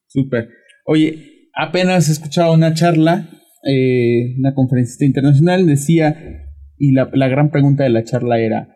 Súper. 0.07 0.49
Oye, 0.85 1.47
apenas 1.55 2.09
he 2.09 2.11
escuchado 2.11 2.53
una 2.53 2.73
charla, 2.73 3.29
eh, 3.63 4.35
una 4.39 4.53
conferencista 4.53 5.05
internacional 5.05 5.65
decía, 5.65 6.47
y 6.77 6.91
la, 6.91 7.09
la 7.13 7.27
gran 7.27 7.51
pregunta 7.51 7.83
de 7.83 7.91
la 7.91 8.03
charla 8.03 8.39
era, 8.39 8.67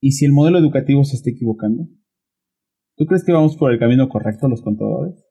¿y 0.00 0.12
si 0.12 0.24
el 0.24 0.32
modelo 0.32 0.58
educativo 0.58 1.04
se 1.04 1.16
está 1.16 1.30
equivocando? 1.30 1.88
¿Tú 2.96 3.06
crees 3.06 3.24
que 3.24 3.32
vamos 3.32 3.56
por 3.56 3.72
el 3.72 3.78
camino 3.78 4.08
correcto 4.08 4.48
los 4.48 4.62
contadores? 4.62 5.29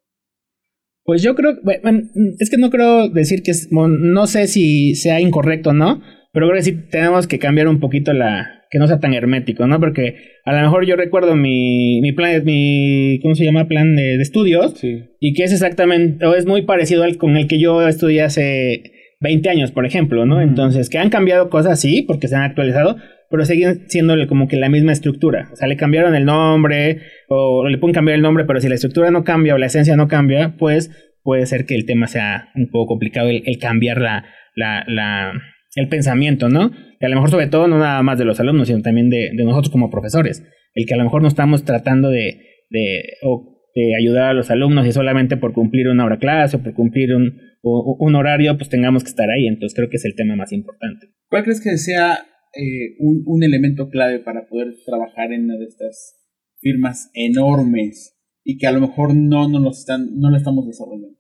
Pues 1.04 1.24
yo 1.24 1.36
creo, 1.36 1.58
bueno, 1.64 2.04
es 2.40 2.50
que 2.50 2.58
no 2.58 2.70
creo 2.70 3.10
decir 3.10 3.42
que 3.42 3.52
es, 3.52 3.70
no 3.72 4.28
sé 4.28 4.48
si 4.48 4.96
sea 4.96 5.20
incorrecto 5.20 5.72
o 5.72 5.74
no, 5.74 6.02
pero 6.32 6.48
creo 6.48 6.58
que 6.58 6.64
sí 6.64 6.78
tenemos 6.92 7.28
que 7.28 7.40
cambiar 7.40 7.68
un 7.68 7.80
poquito 7.80 8.14
la, 8.14 8.60
que 8.70 8.78
no 8.78 8.88
sea 8.88 9.00
tan 9.00 9.14
hermético, 9.14 9.66
¿no? 9.66 9.80
Porque 9.80 10.16
a 10.46 10.54
lo 10.54 10.62
mejor 10.62 10.86
yo 10.86 10.96
recuerdo 10.96 11.36
mi, 11.36 12.02
mi 12.02 12.12
plan, 12.12 12.44
mi, 12.46 13.20
¿cómo 13.22 13.34
se 13.36 13.44
llama? 13.44 13.68
Plan 13.68 13.96
de, 13.96 14.16
estudios, 14.22 14.76
y 14.84 15.34
que 15.34 15.44
es 15.44 15.54
exactamente, 15.54 16.26
o 16.26 16.36
es 16.36 16.46
muy 16.46 16.62
parecido 16.64 17.04
al 17.04 17.18
con 17.18 17.36
el 17.36 17.48
que 17.48 17.60
yo 17.60 17.88
estudié 17.88 18.22
hace 18.22 18.84
20 19.22 19.50
años, 19.50 19.72
por 19.72 19.86
ejemplo, 19.86 20.26
¿no? 20.26 20.42
Entonces, 20.42 20.90
que 20.90 21.00
han 21.00 21.10
cambiado 21.10 21.50
cosas, 21.50 21.80
sí, 21.80 22.04
porque 22.04 22.28
se 22.28 22.36
han 22.36 22.44
actualizado, 22.44 22.98
pero 23.30 23.46
siguen 23.46 23.86
siendo 23.88 24.16
como 24.28 24.48
que 24.48 24.58
la 24.58 24.70
misma 24.70 24.92
estructura. 24.92 25.50
O 25.54 25.56
sea, 25.56 25.68
le 25.68 25.78
cambiaron 25.78 26.16
el 26.16 26.26
nombre 26.26 27.02
o 27.28 27.68
le 27.68 27.78
pueden 27.78 27.94
cambiar 27.94 28.16
el 28.16 28.22
nombre, 28.22 28.46
pero 28.46 28.60
si 28.60 28.68
la 28.68 28.76
estructura 28.76 29.12
no 29.12 29.24
cambia 29.24 29.56
o 29.56 29.58
la 29.58 29.68
esencia 29.68 29.96
no 29.96 30.08
cambia, 30.08 30.56
pues 30.58 30.92
puede 31.24 31.46
ser 31.46 31.66
que 31.66 31.76
el 31.76 31.86
tema 31.86 32.08
sea 32.08 32.50
un 32.56 32.70
poco 32.70 32.88
complicado 32.88 33.30
el, 33.30 33.44
cambiar 33.60 34.00
la, 34.00 35.34
el 35.76 35.88
pensamiento, 35.88 36.50
¿no? 36.50 36.72
Y 37.00 37.06
a 37.06 37.10
lo 37.10 37.16
mejor 37.16 37.30
sobre 37.30 37.48
todo 37.48 37.68
no 37.68 37.78
nada 37.78 38.02
más 38.04 38.18
de 38.18 38.26
los 38.26 38.40
alumnos, 38.40 38.68
sino 38.68 38.82
también 38.82 39.10
de, 39.10 39.32
nosotros 39.36 39.70
como 39.70 39.90
profesores. 39.90 40.44
El 40.74 40.86
que 40.86 40.96
a 40.96 40.98
lo 40.98 41.04
mejor 41.04 41.22
no 41.22 41.28
estamos 41.28 41.64
tratando 41.66 42.10
de, 42.10 42.42
de 42.70 43.04
o 43.24 43.58
de 43.76 43.96
ayudar 43.96 44.32
a 44.32 44.34
los 44.34 44.50
alumnos 44.50 44.88
y 44.88 44.92
solamente 44.92 45.38
por 45.38 45.54
cumplir 45.54 45.88
una 45.88 46.06
hora 46.06 46.18
clase 46.18 46.58
o 46.58 46.64
por 46.64 46.74
cumplir 46.74 47.16
un, 47.16 47.40
un 47.62 48.16
horario, 48.16 48.58
pues 48.58 48.70
tengamos 48.70 49.04
que 49.04 49.10
estar 49.10 49.30
ahí. 49.30 49.48
Entonces 49.48 49.76
creo 49.76 49.90
que 49.90 49.98
es 49.98 50.06
el 50.06 50.16
tema 50.16 50.36
más 50.36 50.52
importante. 50.52 51.08
¿Cuál 51.30 51.44
crees 51.44 51.62
que 51.62 51.78
sea 51.78 52.26
eh, 52.54 52.96
un, 53.00 53.24
un, 53.26 53.44
elemento 53.44 53.90
clave 53.90 54.20
para 54.20 54.48
poder 54.48 54.74
trabajar 54.86 55.32
en 55.32 55.46
una 55.46 55.58
de 55.58 55.66
estas 55.66 56.16
firmas 56.60 57.10
enormes 57.14 58.18
y 58.44 58.58
que 58.58 58.68
a 58.68 58.72
lo 58.72 58.82
mejor 58.82 59.16
no, 59.16 59.48
no, 59.48 59.60
nos 59.60 59.80
están, 59.80 60.20
no 60.20 60.30
lo 60.30 60.38
estamos 60.38 60.66
desarrollando? 60.68 61.18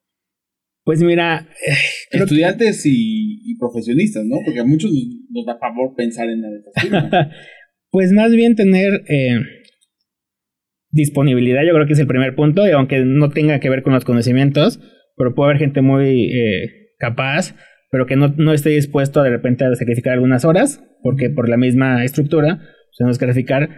Pues 0.83 1.03
mira, 1.03 1.47
eh, 1.67 2.17
estudiantes 2.17 2.85
y, 2.85 3.41
y, 3.43 3.57
profesionistas, 3.57 4.25
¿no? 4.25 4.37
Porque 4.43 4.59
a 4.59 4.65
muchos 4.65 4.91
nos, 4.91 5.05
nos 5.29 5.45
da 5.45 5.59
favor 5.59 5.93
pensar 5.95 6.29
en 6.29 6.39
una 6.39 6.49
de 6.49 6.57
estas 6.57 6.83
firmas. 6.83 7.11
pues 7.91 8.11
más 8.11 8.31
bien 8.31 8.55
tener 8.55 9.03
eh, 9.07 9.37
disponibilidad, 10.91 11.61
yo 11.67 11.73
creo 11.73 11.85
que 11.85 11.93
es 11.93 11.99
el 11.99 12.07
primer 12.07 12.35
punto, 12.35 12.67
y 12.67 12.71
aunque 12.71 13.03
no 13.05 13.29
tenga 13.29 13.59
que 13.59 13.69
ver 13.69 13.83
con 13.83 13.93
los 13.93 14.05
conocimientos, 14.05 14.79
pero 15.15 15.35
puede 15.35 15.51
haber 15.51 15.59
gente 15.59 15.81
muy 15.81 16.31
eh, 16.31 16.93
capaz, 16.97 17.55
pero 17.91 18.05
que 18.05 18.15
no, 18.15 18.33
no, 18.37 18.53
esté 18.53 18.69
dispuesto 18.69 19.21
de 19.21 19.29
repente 19.29 19.65
a 19.65 19.75
sacrificar 19.75 20.13
algunas 20.13 20.45
horas, 20.45 20.83
porque 21.01 21.29
por 21.29 21.49
la 21.49 21.57
misma 21.57 22.03
estructura 22.03 22.59
se 22.91 23.03
nos 23.03 23.17
sacrificar. 23.17 23.69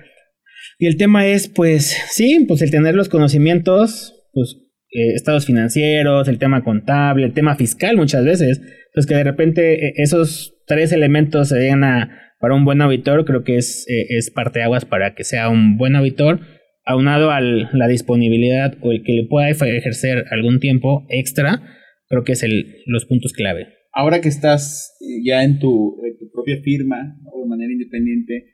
Y 0.78 0.88
el 0.88 0.98
tema 0.98 1.28
es, 1.28 1.48
pues, 1.48 1.98
sí, 2.10 2.46
pues 2.48 2.62
el 2.62 2.72
tener 2.72 2.96
los 2.96 3.10
conocimientos, 3.10 4.14
pues, 4.34 4.58
eh, 4.92 5.14
estados 5.14 5.46
financieros, 5.46 6.28
el 6.28 6.40
tema 6.40 6.64
contable, 6.64 7.26
el 7.26 7.34
tema 7.34 7.56
fiscal 7.56 7.98
muchas 7.98 8.26
veces, 8.26 8.62
pues 8.94 9.06
que 9.06 9.16
de 9.16 9.24
repente 9.24 9.88
eh, 9.88 9.94
esos 9.98 10.54
tres 10.68 10.92
elementos 10.92 11.50
se 11.50 11.58
den 11.58 11.84
a, 11.84 12.34
para 12.40 12.56
un 12.56 12.66
buen 12.66 12.82
auditor, 12.82 13.24
creo 13.26 13.44
que 13.44 13.58
es, 13.58 13.86
eh, 13.88 14.06
es 14.10 14.32
parte 14.32 14.62
aguas 14.64 14.86
para 14.86 15.14
que 15.16 15.24
sea 15.24 15.50
un 15.50 15.78
buen 15.78 15.96
auditor 15.96 16.42
aunado 16.84 17.32
a 17.32 17.40
la 17.40 17.88
disponibilidad 17.88 18.76
o 18.82 18.92
el 18.92 19.04
que 19.04 19.14
le 19.14 19.28
pueda 19.28 19.50
ejercer 19.50 20.26
algún 20.32 20.60
tiempo 20.60 21.06
extra, 21.10 21.62
creo 22.10 22.24
que 22.24 22.34
es 22.34 22.44
el, 22.44 22.82
los 22.86 23.06
puntos 23.06 23.34
clave. 23.34 23.81
Ahora 23.94 24.22
que 24.22 24.30
estás 24.30 24.96
eh, 25.02 25.22
ya 25.24 25.44
en 25.44 25.60
tu, 25.60 25.98
propia 26.34 26.62
firma 26.62 27.20
o 27.32 27.42
de 27.42 27.50
manera 27.50 27.74
independiente, 27.74 28.46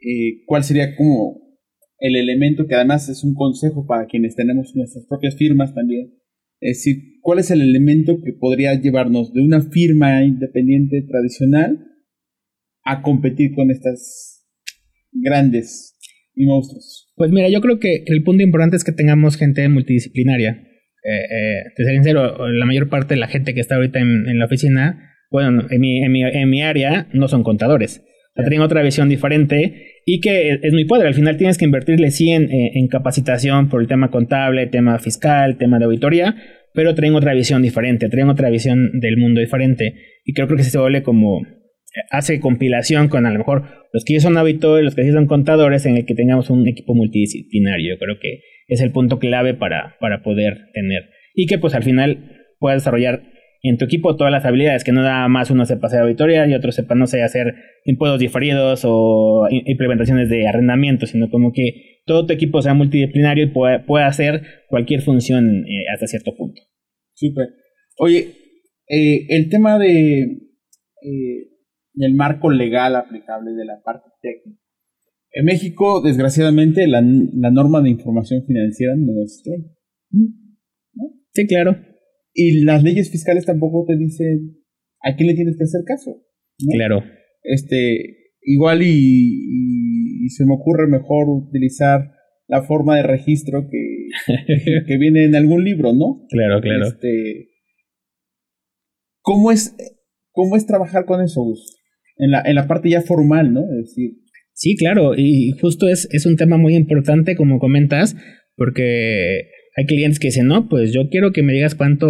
eh, 0.00 0.42
¿cuál 0.46 0.64
sería 0.64 0.94
como 0.96 1.40
el 1.98 2.16
elemento 2.16 2.66
que 2.66 2.74
además 2.74 3.08
es 3.08 3.24
un 3.24 3.34
consejo 3.34 3.86
para 3.86 4.06
quienes 4.06 4.36
tenemos 4.36 4.74
nuestras 4.74 5.06
propias 5.06 5.36
firmas 5.36 5.74
también? 5.74 6.12
Es 6.60 6.78
decir, 6.78 7.18
¿cuál 7.20 7.38
es 7.38 7.50
el 7.50 7.60
elemento 7.60 8.20
que 8.22 8.32
podría 8.32 8.74
llevarnos 8.74 9.32
de 9.32 9.40
una 9.40 9.62
firma 9.62 10.22
independiente 10.24 11.02
tradicional 11.08 11.88
a 12.84 13.02
competir 13.02 13.54
con 13.54 13.70
estas 13.70 14.46
grandes 15.10 15.96
monstruos? 16.36 17.12
Pues 17.16 17.30
mira, 17.32 17.48
yo 17.48 17.60
creo 17.60 17.78
que, 17.78 18.04
el 18.06 18.22
punto 18.22 18.42
importante 18.42 18.76
es 18.76 18.84
que 18.84 18.92
tengamos 18.92 19.36
gente 19.36 19.68
multidisciplinaria. 19.68 20.68
Eh, 21.04 21.24
eh, 21.30 21.62
te 21.76 21.84
seré 21.84 21.96
sincero, 21.96 22.48
la 22.48 22.66
mayor 22.66 22.88
parte 22.88 23.14
de 23.14 23.20
la 23.20 23.26
gente 23.26 23.54
que 23.54 23.60
está 23.60 23.74
ahorita 23.74 23.98
en, 23.98 24.38
la 24.38 24.44
oficina, 24.44 25.16
bueno, 25.30 25.66
en 25.68 25.80
mi, 25.80 26.02
en, 26.02 26.12
mi, 26.12 26.22
en 26.22 26.48
mi, 26.48 26.62
área 26.62 27.08
no 27.12 27.28
son 27.28 27.42
contadores. 27.42 28.04
O 28.36 28.42
tienen 28.42 28.60
otra 28.60 28.82
visión 28.82 29.08
diferente 29.08 30.02
y 30.06 30.20
que 30.20 30.58
es 30.62 30.72
muy 30.72 30.84
padre. 30.86 31.08
Al 31.08 31.14
final 31.14 31.36
tienes 31.36 31.58
que 31.58 31.64
invertirle 31.64 32.10
sí 32.10 32.30
en, 32.30 32.48
en 32.50 32.88
capacitación 32.88 33.68
por 33.68 33.82
el 33.82 33.88
tema 33.88 34.10
contable, 34.10 34.66
tema 34.68 34.98
fiscal, 34.98 35.58
tema 35.58 35.78
de 35.78 35.84
auditoría, 35.84 36.36
pero 36.72 36.94
traen 36.94 37.14
otra 37.14 37.34
visión 37.34 37.60
diferente, 37.60 38.08
traen 38.08 38.30
otra 38.30 38.48
visión 38.48 38.98
del 39.00 39.18
mundo 39.18 39.40
diferente. 39.40 39.94
Y 40.24 40.32
creo, 40.32 40.46
creo 40.46 40.56
que 40.56 40.62
se 40.64 40.78
vuelve 40.78 41.02
como 41.02 41.42
hace 42.10 42.40
compilación 42.40 43.08
con 43.08 43.26
a 43.26 43.30
lo 43.30 43.38
mejor 43.38 43.64
los 43.92 44.04
que 44.04 44.14
ya 44.14 44.20
son 44.20 44.36
auditores, 44.38 44.84
los 44.84 44.94
que 44.94 45.04
sí 45.04 45.12
son 45.12 45.26
contadores, 45.26 45.84
en 45.86 45.96
el 45.96 46.06
que 46.06 46.14
tengamos 46.14 46.48
un 46.50 46.66
equipo 46.66 46.94
multidisciplinario. 46.94 47.94
Yo 47.94 47.98
creo 47.98 48.18
que 48.18 48.40
es 48.72 48.80
el 48.80 48.92
punto 48.92 49.18
clave 49.18 49.54
para, 49.54 49.96
para 50.00 50.22
poder 50.22 50.70
tener. 50.72 51.10
Y 51.34 51.46
que 51.46 51.58
pues 51.58 51.74
al 51.74 51.82
final 51.82 52.38
puedas 52.58 52.82
desarrollar 52.82 53.22
en 53.62 53.78
tu 53.78 53.84
equipo 53.84 54.16
todas 54.16 54.32
las 54.32 54.44
habilidades, 54.44 54.82
que 54.82 54.92
no 54.92 55.02
nada 55.02 55.28
más 55.28 55.50
uno 55.50 55.64
sepa 55.64 55.86
hacer 55.86 56.00
auditoría 56.00 56.46
y 56.48 56.54
otro 56.54 56.72
sepa, 56.72 56.96
no 56.96 57.06
sé, 57.06 57.22
hacer 57.22 57.54
impuestos 57.84 58.18
diferidos 58.18 58.82
o 58.84 59.46
implementaciones 59.50 60.28
de 60.28 60.48
arrendamiento, 60.48 61.06
sino 61.06 61.30
como 61.30 61.52
que 61.52 62.00
todo 62.04 62.26
tu 62.26 62.32
equipo 62.32 62.60
sea 62.60 62.74
multidisciplinario 62.74 63.44
y 63.44 63.50
pueda, 63.50 63.84
pueda 63.86 64.06
hacer 64.06 64.42
cualquier 64.68 65.00
función 65.00 65.64
eh, 65.68 65.84
hasta 65.92 66.08
cierto 66.08 66.34
punto. 66.36 66.60
Súper. 67.14 67.50
Oye, 67.98 68.32
eh, 68.88 69.26
el 69.28 69.48
tema 69.48 69.78
de 69.78 70.22
eh, 70.22 71.48
el 71.98 72.14
marco 72.14 72.50
legal 72.50 72.96
aplicable 72.96 73.52
de 73.52 73.64
la 73.64 73.80
parte 73.84 74.08
técnica. 74.20 74.61
En 75.32 75.44
México, 75.46 76.02
desgraciadamente, 76.02 76.86
la, 76.86 77.00
norma 77.02 77.80
de 77.82 77.90
información 77.90 78.44
financiera 78.46 78.94
no 78.96 79.22
es 79.22 79.42
ley. 79.46 79.64
Sí, 81.32 81.46
claro. 81.46 81.76
Y 82.34 82.64
las 82.64 82.82
leyes 82.82 83.10
fiscales 83.10 83.46
tampoco 83.46 83.84
te 83.86 83.96
dicen 83.96 84.58
a 85.02 85.16
quién 85.16 85.28
le 85.28 85.34
tienes 85.34 85.56
que 85.56 85.64
hacer 85.64 85.82
caso. 85.86 86.22
Claro. 86.70 87.02
Este, 87.42 88.30
igual 88.42 88.82
y, 88.82 90.28
se 90.28 90.44
me 90.44 90.54
ocurre 90.54 90.86
mejor 90.86 91.28
utilizar 91.28 92.12
la 92.46 92.62
forma 92.62 92.96
de 92.96 93.02
registro 93.02 93.68
que, 93.70 94.08
que 94.86 94.98
viene 94.98 95.24
en 95.24 95.34
algún 95.34 95.64
libro, 95.64 95.92
¿no? 95.94 96.26
Claro, 96.28 96.60
claro. 96.60 96.86
Este, 96.86 97.48
¿cómo, 99.20 99.50
es, 99.50 99.74
¿Cómo 100.30 100.56
es 100.56 100.66
trabajar 100.66 101.06
con 101.06 101.22
eso, 101.22 101.42
Gus? 101.42 101.82
en 102.16 102.30
la, 102.30 102.42
en 102.44 102.54
la 102.54 102.66
parte 102.66 102.90
ya 102.90 103.02
formal, 103.02 103.52
¿no? 103.52 103.62
Es 103.62 103.88
decir. 103.88 104.21
Sí, 104.62 104.76
claro, 104.76 105.16
y 105.16 105.50
justo 105.60 105.88
es, 105.88 106.08
es 106.12 106.24
un 106.24 106.36
tema 106.36 106.56
muy 106.56 106.76
importante, 106.76 107.34
como 107.34 107.58
comentas, 107.58 108.14
porque 108.54 109.48
hay 109.76 109.86
clientes 109.86 110.20
que 110.20 110.28
dicen, 110.28 110.46
no, 110.46 110.68
pues 110.68 110.92
yo 110.92 111.08
quiero 111.10 111.32
que 111.32 111.42
me 111.42 111.52
digas 111.52 111.74
cuánto 111.74 112.06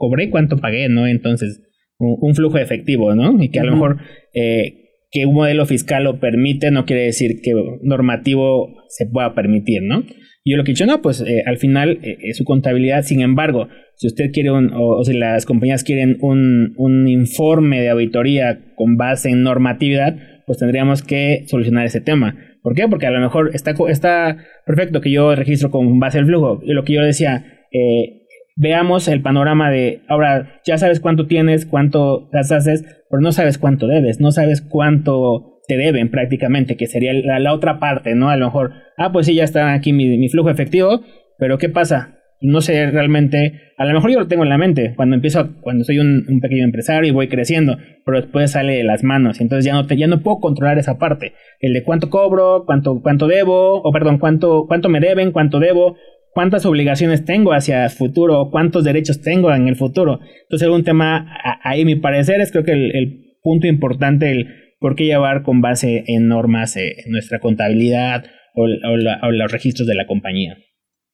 cobré, 0.00 0.28
cuánto 0.28 0.56
pagué, 0.56 0.88
¿no? 0.88 1.06
Entonces, 1.06 1.60
un, 1.98 2.34
flujo 2.34 2.58
efectivo, 2.58 3.14
¿no? 3.14 3.40
Y 3.40 3.50
que 3.50 3.60
a 3.60 3.62
lo 3.62 3.74
mejor 3.74 3.98
eh, 4.34 4.80
que 5.12 5.26
un 5.26 5.34
modelo 5.34 5.64
fiscal 5.64 6.02
lo 6.02 6.18
permite 6.18 6.72
no 6.72 6.86
quiere 6.86 7.04
decir 7.04 7.40
que 7.40 7.52
normativo 7.82 8.82
se 8.88 9.06
pueda 9.06 9.36
permitir, 9.36 9.82
¿no? 9.84 10.04
Yo 10.44 10.56
lo 10.56 10.64
que 10.64 10.72
he 10.72 10.74
dicho, 10.74 10.86
no, 10.86 11.02
pues 11.02 11.20
eh, 11.20 11.44
al 11.46 11.58
final 11.58 12.00
eh, 12.02 12.18
es 12.20 12.36
su 12.36 12.42
contabilidad, 12.42 13.04
sin 13.04 13.20
embargo, 13.20 13.68
si 13.94 14.08
usted 14.08 14.32
quiere 14.32 14.50
un, 14.50 14.72
o, 14.74 15.04
si 15.04 15.12
las 15.12 15.46
compañías 15.46 15.84
quieren 15.84 16.16
un, 16.20 16.74
un, 16.78 17.06
informe 17.06 17.80
de 17.80 17.90
auditoría 17.90 18.60
con 18.74 18.96
base 18.96 19.30
en 19.30 19.42
normatividad, 19.42 20.16
pues 20.46 20.58
tendríamos 20.58 21.02
que 21.02 21.44
solucionar 21.46 21.86
ese 21.86 22.00
tema. 22.00 22.36
¿Por 22.62 22.74
qué? 22.74 22.86
Porque 22.88 23.06
a 23.06 23.10
lo 23.10 23.20
mejor 23.20 23.50
está, 23.54 23.74
está 23.88 24.36
perfecto 24.66 25.00
que 25.00 25.10
yo 25.10 25.34
registro 25.34 25.70
con 25.70 25.98
base 25.98 26.18
el 26.18 26.26
flujo. 26.26 26.60
Y 26.62 26.72
lo 26.72 26.84
que 26.84 26.94
yo 26.94 27.02
decía, 27.02 27.66
eh, 27.72 28.22
veamos 28.56 29.08
el 29.08 29.22
panorama 29.22 29.70
de, 29.70 30.02
ahora 30.08 30.60
ya 30.64 30.78
sabes 30.78 31.00
cuánto 31.00 31.26
tienes, 31.26 31.66
cuánto 31.66 32.28
haces, 32.32 32.84
pero 33.10 33.20
no 33.20 33.32
sabes 33.32 33.58
cuánto 33.58 33.86
debes, 33.86 34.20
no 34.20 34.30
sabes 34.30 34.62
cuánto 34.62 35.60
te 35.66 35.76
deben 35.76 36.10
prácticamente, 36.10 36.76
que 36.76 36.86
sería 36.86 37.12
la, 37.12 37.52
otra 37.52 37.78
parte, 37.78 38.14
¿no? 38.14 38.30
A 38.30 38.36
lo 38.36 38.46
mejor, 38.46 38.72
ah, 38.96 39.12
pues 39.12 39.26
sí, 39.26 39.34
ya 39.34 39.44
está 39.44 39.72
aquí 39.72 39.92
mi, 39.92 40.18
mi 40.18 40.28
flujo 40.28 40.50
efectivo, 40.50 41.02
pero 41.38 41.58
¿qué 41.58 41.68
pasa? 41.68 42.21
No 42.42 42.60
sé 42.60 42.90
realmente, 42.90 43.72
a 43.78 43.84
lo 43.84 43.94
mejor 43.94 44.10
yo 44.10 44.18
lo 44.18 44.28
tengo 44.28 44.42
en 44.42 44.48
la 44.48 44.58
mente 44.58 44.94
cuando 44.96 45.14
empiezo, 45.14 45.54
cuando 45.60 45.84
soy 45.84 45.98
un, 45.98 46.40
pequeño 46.40 46.64
empresario 46.64 47.08
y 47.08 47.12
voy 47.12 47.28
creciendo, 47.28 47.78
pero 48.04 48.20
después 48.20 48.50
sale 48.50 48.76
de 48.76 48.84
las 48.84 49.04
manos, 49.04 49.40
entonces 49.40 49.64
ya 49.64 49.74
no 49.74 49.86
te, 49.86 49.96
ya 49.96 50.08
no 50.08 50.22
puedo 50.22 50.40
controlar 50.40 50.78
esa 50.78 50.98
parte, 50.98 51.34
el 51.60 51.72
de 51.72 51.84
cuánto 51.84 52.10
cobro, 52.10 52.64
cuánto, 52.66 53.00
cuánto 53.00 53.26
debo, 53.26 53.80
o 53.82 53.92
perdón, 53.92 54.18
cuánto, 54.18 54.66
cuánto 54.66 54.88
me 54.88 55.00
deben, 55.00 55.30
cuánto 55.30 55.60
debo, 55.60 55.96
cuántas 56.34 56.66
obligaciones 56.66 57.24
tengo 57.24 57.52
hacia 57.52 57.84
el 57.84 57.90
futuro, 57.90 58.50
cuántos 58.50 58.84
derechos 58.84 59.22
tengo 59.22 59.54
en 59.54 59.68
el 59.68 59.76
futuro. 59.76 60.20
Entonces, 60.42 60.68
un 60.68 60.82
tema 60.82 61.38
ahí, 61.62 61.84
mi 61.84 61.96
parecer, 61.96 62.40
es 62.40 62.50
creo 62.50 62.64
que 62.64 62.72
el, 62.72 63.18
punto 63.42 63.66
importante, 63.66 64.30
el 64.30 64.74
por 64.78 64.94
qué 64.94 65.04
llevar 65.04 65.42
con 65.42 65.60
base 65.60 66.04
en 66.06 66.28
normas 66.28 66.76
eh, 66.76 66.96
nuestra 67.06 67.40
contabilidad 67.40 68.24
o 68.54 68.66
los 68.66 69.50
registros 69.50 69.88
de 69.88 69.94
la 69.94 70.06
compañía 70.06 70.56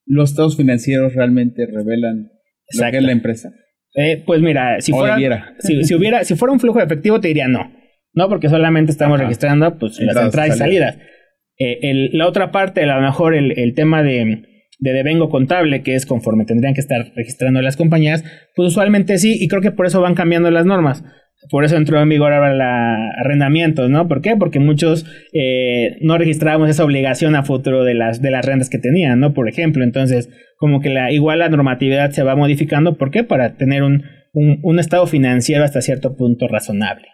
los 0.09 0.31
estados 0.31 0.57
financieros 0.57 1.13
realmente 1.13 1.65
revelan 1.65 2.31
lo 2.73 2.91
que 2.91 2.97
es 2.97 3.03
la 3.03 3.11
empresa? 3.11 3.51
Eh, 3.95 4.23
pues 4.25 4.41
mira, 4.41 4.81
si 4.81 4.91
fuera, 4.91 5.15
si, 5.59 5.95
hubiera, 5.95 6.23
si 6.23 6.35
fuera 6.35 6.51
un 6.51 6.59
flujo 6.59 6.79
de 6.79 6.85
efectivo, 6.85 7.21
te 7.21 7.29
diría 7.29 7.47
no. 7.47 7.71
No, 8.13 8.27
porque 8.27 8.49
solamente 8.49 8.91
estamos 8.91 9.19
registrando 9.19 9.77
pues, 9.77 9.99
las 9.99 10.17
entradas 10.17 10.55
y 10.55 10.59
salidas. 10.59 10.97
Eh, 11.57 12.09
la 12.13 12.27
otra 12.27 12.51
parte, 12.51 12.83
a 12.83 12.95
lo 12.95 13.01
mejor 13.01 13.35
el, 13.35 13.57
el 13.57 13.73
tema 13.75 14.01
de, 14.01 14.43
de 14.79 14.93
devengo 14.93 15.29
contable, 15.29 15.83
que 15.83 15.95
es 15.95 16.05
conforme 16.05 16.45
tendrían 16.45 16.73
que 16.73 16.81
estar 16.81 17.11
registrando 17.15 17.61
las 17.61 17.77
compañías, 17.77 18.23
pues 18.55 18.69
usualmente 18.69 19.17
sí, 19.17 19.37
y 19.39 19.47
creo 19.47 19.61
que 19.61 19.71
por 19.71 19.85
eso 19.85 20.01
van 20.01 20.15
cambiando 20.15 20.49
las 20.49 20.65
normas. 20.65 21.03
Por 21.49 21.63
eso 21.63 21.77
entró 21.77 22.01
en 22.01 22.09
vigor 22.09 22.33
ahora 22.33 22.51
el 22.51 22.61
arrendamiento, 22.61 23.87
¿no? 23.87 24.09
¿Por 24.09 24.21
qué? 24.21 24.35
Porque 24.35 24.59
muchos 24.59 25.05
eh, 25.31 25.97
no 26.01 26.17
registrábamos 26.17 26.69
esa 26.69 26.83
obligación 26.83 27.35
a 27.35 27.43
futuro 27.43 27.85
de 27.85 27.93
las, 27.93 28.21
de 28.21 28.29
las 28.29 28.45
rentas 28.45 28.69
que 28.69 28.77
tenían, 28.77 29.21
¿no? 29.21 29.33
Por 29.33 29.47
ejemplo, 29.47 29.85
entonces, 29.85 30.29
como 30.57 30.81
que 30.81 30.89
la, 30.89 31.13
igual 31.13 31.39
la 31.39 31.47
normatividad 31.47 32.11
se 32.11 32.23
va 32.23 32.35
modificando. 32.35 32.97
¿Por 32.97 33.09
qué? 33.09 33.23
Para 33.23 33.55
tener 33.55 33.83
un, 33.83 34.03
un, 34.33 34.79
estado 34.79 35.07
financiero 35.07 35.63
hasta 35.63 35.81
cierto 35.81 36.17
punto 36.17 36.49
razonable. 36.49 37.07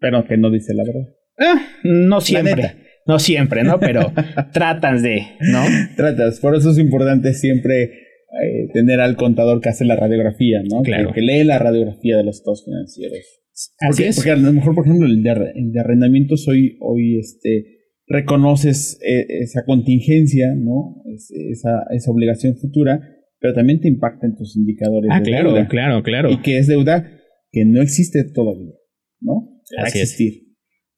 Pero 0.00 0.24
que 0.24 0.36
no 0.36 0.50
dice 0.50 0.72
la 0.72 0.84
verdad. 0.84 1.12
Ah, 1.38 1.66
no 1.82 2.20
siempre. 2.20 2.76
No 3.06 3.18
siempre, 3.18 3.64
¿no? 3.64 3.80
Pero 3.80 4.12
tratan 4.52 5.02
de, 5.02 5.22
¿no? 5.40 5.64
Tratas. 5.96 6.38
Por 6.38 6.54
eso 6.54 6.70
es 6.70 6.78
importante 6.78 7.34
siempre 7.34 8.05
eh, 8.42 8.68
tener 8.72 9.00
al 9.00 9.16
contador 9.16 9.60
que 9.60 9.68
hace 9.68 9.84
la 9.84 9.96
radiografía, 9.96 10.62
¿no? 10.70 10.82
Claro. 10.82 11.08
Que, 11.08 11.14
que 11.20 11.20
lee 11.22 11.44
la 11.44 11.58
radiografía 11.58 12.16
de 12.16 12.24
los 12.24 12.36
estados 12.38 12.64
financieros. 12.64 13.18
Así 13.52 13.70
Porque, 13.88 14.08
es. 14.08 14.16
porque 14.16 14.30
a 14.32 14.36
lo 14.36 14.52
mejor, 14.52 14.74
por 14.74 14.84
ejemplo, 14.86 15.06
el 15.06 15.22
de, 15.22 15.30
el 15.54 15.72
de 15.72 15.80
arrendamientos 15.80 16.46
hoy, 16.48 16.76
hoy 16.80 17.18
este, 17.18 17.64
reconoces 18.06 18.98
eh, 19.06 19.26
esa 19.40 19.64
contingencia, 19.64 20.54
¿no? 20.56 21.02
Es- 21.14 21.30
esa, 21.30 21.84
esa 21.90 22.10
obligación 22.10 22.56
futura, 22.56 23.00
pero 23.38 23.54
también 23.54 23.80
te 23.80 23.88
impacta 23.88 24.26
en 24.26 24.36
tus 24.36 24.56
indicadores 24.56 25.10
Ah, 25.12 25.20
de 25.20 25.24
claro, 25.24 25.52
deuda. 25.52 25.68
claro, 25.68 26.02
claro. 26.02 26.30
Y 26.30 26.40
que 26.42 26.58
es 26.58 26.66
deuda 26.66 27.10
que 27.52 27.64
no 27.64 27.82
existe 27.82 28.24
todavía, 28.34 28.74
¿no? 29.20 29.60
Va 29.78 29.84
a 29.84 29.88
es. 29.88 29.92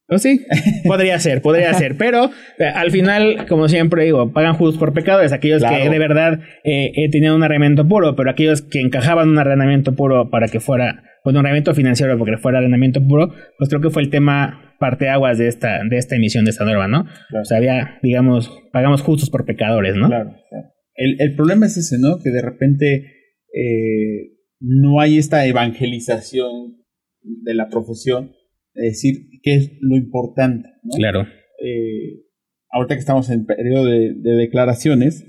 Pues 0.09 0.23
sí, 0.23 0.41
podría 0.87 1.19
ser, 1.19 1.43
podría 1.43 1.75
ser, 1.75 1.99
pero 1.99 2.31
eh, 2.59 2.65
al 2.65 2.91
final, 2.91 3.47
como 3.47 3.69
siempre 3.69 4.05
digo, 4.05 4.33
pagan 4.33 4.55
justos 4.55 4.79
por 4.79 4.95
pecadores, 4.95 5.33
aquellos 5.33 5.63
que 5.63 5.91
de 5.91 5.99
verdad 5.99 6.41
eh, 6.65 6.93
eh, 6.97 7.11
tenían 7.11 7.35
un 7.35 7.43
arrendamiento 7.43 7.87
puro, 7.87 8.17
pero 8.17 8.31
aquellos 8.31 8.63
que 8.63 8.81
encajaban 8.81 9.29
un 9.29 9.39
arrendamiento 9.39 9.95
puro 9.95 10.31
para 10.31 10.49
que 10.49 10.61
fuera, 10.61 11.05
bueno, 11.25 11.41
un 11.41 11.47
arrendamiento 11.47 11.75
financiero 11.75 12.17
porque 12.17 12.39
fuera 12.39 12.59
arrendamiento 12.59 13.07
puro, 13.07 13.35
pues 13.59 13.69
creo 13.69 13.83
que 13.83 13.91
fue 13.91 14.01
el 14.01 14.09
tema 14.09 14.75
parteaguas 14.81 15.37
de 15.37 15.49
esta, 15.49 15.81
de 15.85 15.99
esta 15.99 16.17
emisión 16.17 16.47
de 16.47 16.53
esta 16.53 16.65
norma, 16.65 16.89
¿no? 16.89 17.05
Claro. 17.29 17.43
O 17.43 17.45
sea, 17.45 17.59
había, 17.59 17.99
digamos, 18.03 18.51
pagamos 18.73 19.03
justos 19.03 19.29
por 19.29 19.45
pecadores, 19.45 19.95
¿no? 19.95 20.09
Claro, 20.09 20.31
claro. 20.49 20.69
El, 20.95 21.17
el 21.21 21.35
problema 21.37 21.67
es 21.67 21.77
ese, 21.77 21.99
¿no? 21.99 22.19
Que 22.19 22.31
de 22.31 22.41
repente 22.41 23.13
eh, 23.53 24.39
no 24.61 25.01
hay 25.01 25.19
esta 25.19 25.47
evangelización 25.47 26.79
de 27.23 27.55
la 27.55 27.69
profesión, 27.69 28.33
de 28.79 28.87
decir 28.87 29.29
qué 29.43 29.57
es 29.57 29.73
lo 29.81 29.97
importante, 29.97 30.69
¿no? 30.83 30.91
Claro. 30.97 31.23
Eh, 31.63 32.25
ahorita 32.71 32.95
que 32.95 33.01
estamos 33.01 33.31
en 33.31 33.47
periodo 33.47 33.87
de, 33.87 34.15
de 34.15 34.33
declaraciones, 34.33 35.25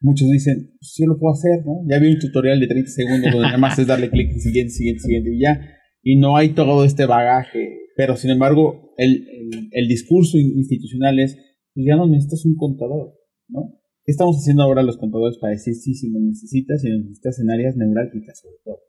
muchos 0.00 0.30
dicen, 0.30 0.72
pues 0.78 0.94
yo 0.98 1.06
lo 1.06 1.18
puedo 1.18 1.34
hacer, 1.34 1.64
¿no? 1.64 1.82
Ya 1.88 1.98
vi 1.98 2.08
un 2.08 2.18
tutorial 2.18 2.60
de 2.60 2.66
30 2.66 2.90
segundos 2.90 3.32
donde 3.32 3.46
nada 3.46 3.58
más 3.58 3.78
es 3.78 3.86
darle 3.86 4.10
clic 4.10 4.30
en 4.32 4.40
siguiente, 4.40 4.70
siguiente, 4.70 5.00
siguiente 5.00 5.30
y 5.34 5.40
ya. 5.40 5.60
Y 6.02 6.16
no 6.16 6.36
hay 6.36 6.50
todo 6.50 6.84
este 6.84 7.06
bagaje. 7.06 7.78
Pero 7.96 8.16
sin 8.16 8.30
embargo, 8.30 8.92
el, 8.98 9.26
el, 9.28 9.68
el 9.70 9.88
discurso 9.88 10.36
institucional 10.38 11.18
es, 11.20 11.36
pues 11.74 11.86
ya 11.86 11.96
no 11.96 12.06
necesitas 12.06 12.44
un 12.44 12.56
contador, 12.56 13.14
¿no? 13.48 13.80
¿Qué 14.04 14.12
estamos 14.12 14.36
haciendo 14.36 14.62
ahora 14.62 14.82
los 14.82 14.98
contadores 14.98 15.38
para 15.38 15.52
decir 15.52 15.74
sí, 15.74 15.94
si 15.94 16.10
lo 16.10 16.20
necesitas 16.20 16.84
y 16.84 16.90
lo 16.90 16.98
necesitas 16.98 17.40
en 17.40 17.50
áreas 17.50 17.74
neurálgicas 17.76 18.38
sobre 18.38 18.56
todo? 18.62 18.80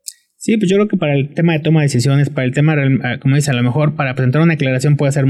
Sí, 0.45 0.57
pues 0.57 0.69
yo 0.69 0.77
creo 0.77 0.87
que 0.87 0.97
para 0.97 1.15
el 1.15 1.33
tema 1.33 1.53
de 1.53 1.59
toma 1.59 1.79
de 1.79 1.85
decisiones, 1.85 2.29
para 2.29 2.45
el 2.45 2.53
tema, 2.53 2.75
ah, 3.03 3.17
como 3.19 3.33
dice, 3.35 3.49
a 3.49 3.55
lo 3.55 3.63
mejor 3.63 3.95
para 3.95 4.13
presentar 4.13 4.43
una 4.43 4.53
declaración 4.53 4.95
puede 4.95 5.11
ser 5.11 5.25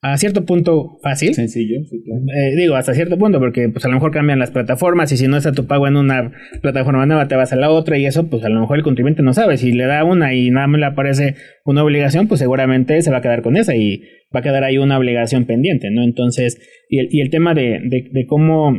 a 0.00 0.16
cierto 0.16 0.46
punto 0.46 0.98
fácil. 1.02 1.34
Sencillo, 1.34 1.80
sí, 1.84 2.02
claro. 2.02 2.22
Eh, 2.34 2.56
digo, 2.56 2.74
hasta 2.74 2.94
cierto 2.94 3.18
punto, 3.18 3.38
porque 3.40 3.68
pues 3.68 3.84
a 3.84 3.88
lo 3.88 3.94
mejor 3.94 4.10
cambian 4.10 4.38
las 4.38 4.50
plataformas 4.50 5.12
y 5.12 5.18
si 5.18 5.28
no 5.28 5.36
está 5.36 5.52
tu 5.52 5.66
pago 5.66 5.86
en 5.86 5.96
una 5.98 6.32
plataforma 6.62 7.04
nueva, 7.04 7.28
te 7.28 7.36
vas 7.36 7.52
a 7.52 7.56
la 7.56 7.68
otra 7.68 7.98
y 7.98 8.06
eso, 8.06 8.30
pues 8.30 8.42
a 8.42 8.48
lo 8.48 8.58
mejor 8.58 8.78
el 8.78 8.84
contribuyente 8.84 9.22
no 9.22 9.34
sabe. 9.34 9.58
Si 9.58 9.70
le 9.72 9.84
da 9.84 10.02
una 10.02 10.32
y 10.34 10.50
nada 10.50 10.66
más 10.66 10.80
le 10.80 10.86
aparece 10.86 11.34
una 11.66 11.84
obligación, 11.84 12.26
pues 12.26 12.40
seguramente 12.40 13.02
se 13.02 13.10
va 13.10 13.18
a 13.18 13.22
quedar 13.22 13.42
con 13.42 13.58
esa 13.58 13.76
y 13.76 14.00
va 14.34 14.40
a 14.40 14.42
quedar 14.42 14.64
ahí 14.64 14.78
una 14.78 14.96
obligación 14.96 15.44
pendiente, 15.44 15.90
¿no? 15.90 16.02
Entonces, 16.02 16.58
y 16.88 17.00
el, 17.00 17.08
y 17.10 17.20
el 17.20 17.28
tema 17.28 17.52
de, 17.52 17.80
de, 17.84 18.08
de 18.10 18.26
cómo, 18.26 18.72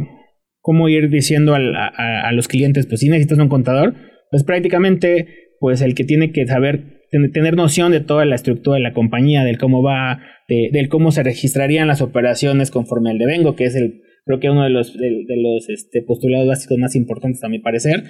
cómo 0.62 0.90
ir 0.90 1.12
diciendo 1.12 1.54
al- 1.54 1.76
a, 1.76 1.92
a- 1.96 2.28
a 2.28 2.32
los 2.32 2.48
clientes, 2.48 2.88
pues 2.88 3.02
si 3.02 3.08
necesitas 3.10 3.38
un 3.38 3.50
contador, 3.50 3.94
pues 4.32 4.44
prácticamente, 4.44 5.28
pues 5.60 5.82
el 5.82 5.96
que 5.96 6.04
tiene 6.04 6.32
que 6.32 6.46
saber, 6.48 7.02
ten- 7.12 7.32
tener 7.32 7.56
noción 7.56 7.92
de 7.92 8.00
toda 8.02 8.26
la 8.26 8.36
estructura 8.36 8.76
de 8.78 8.84
la 8.84 8.94
compañía, 8.94 9.44
del 9.44 9.58
cómo 9.58 9.82
va, 9.84 10.22
de- 10.48 10.70
del 10.72 10.90
cómo 10.90 11.12
se 11.12 11.24
registrarían 11.24 11.88
las 11.88 12.02
operaciones 12.02 12.72
conforme 12.72 13.10
al 13.12 13.18
devengo, 13.18 13.56
que 13.56 13.66
es 13.66 13.76
el, 13.76 14.02
creo 14.26 14.40
que 14.40 14.50
uno 14.50 14.64
de 14.64 14.70
los, 14.70 14.98
de, 14.98 15.08
de 15.28 15.38
los 15.38 15.70
este, 15.70 16.02
postulados 16.02 16.48
básicos 16.48 16.78
más 16.78 16.96
importantes 16.96 17.44
a 17.44 17.50
mi 17.50 17.60
parecer. 17.60 18.04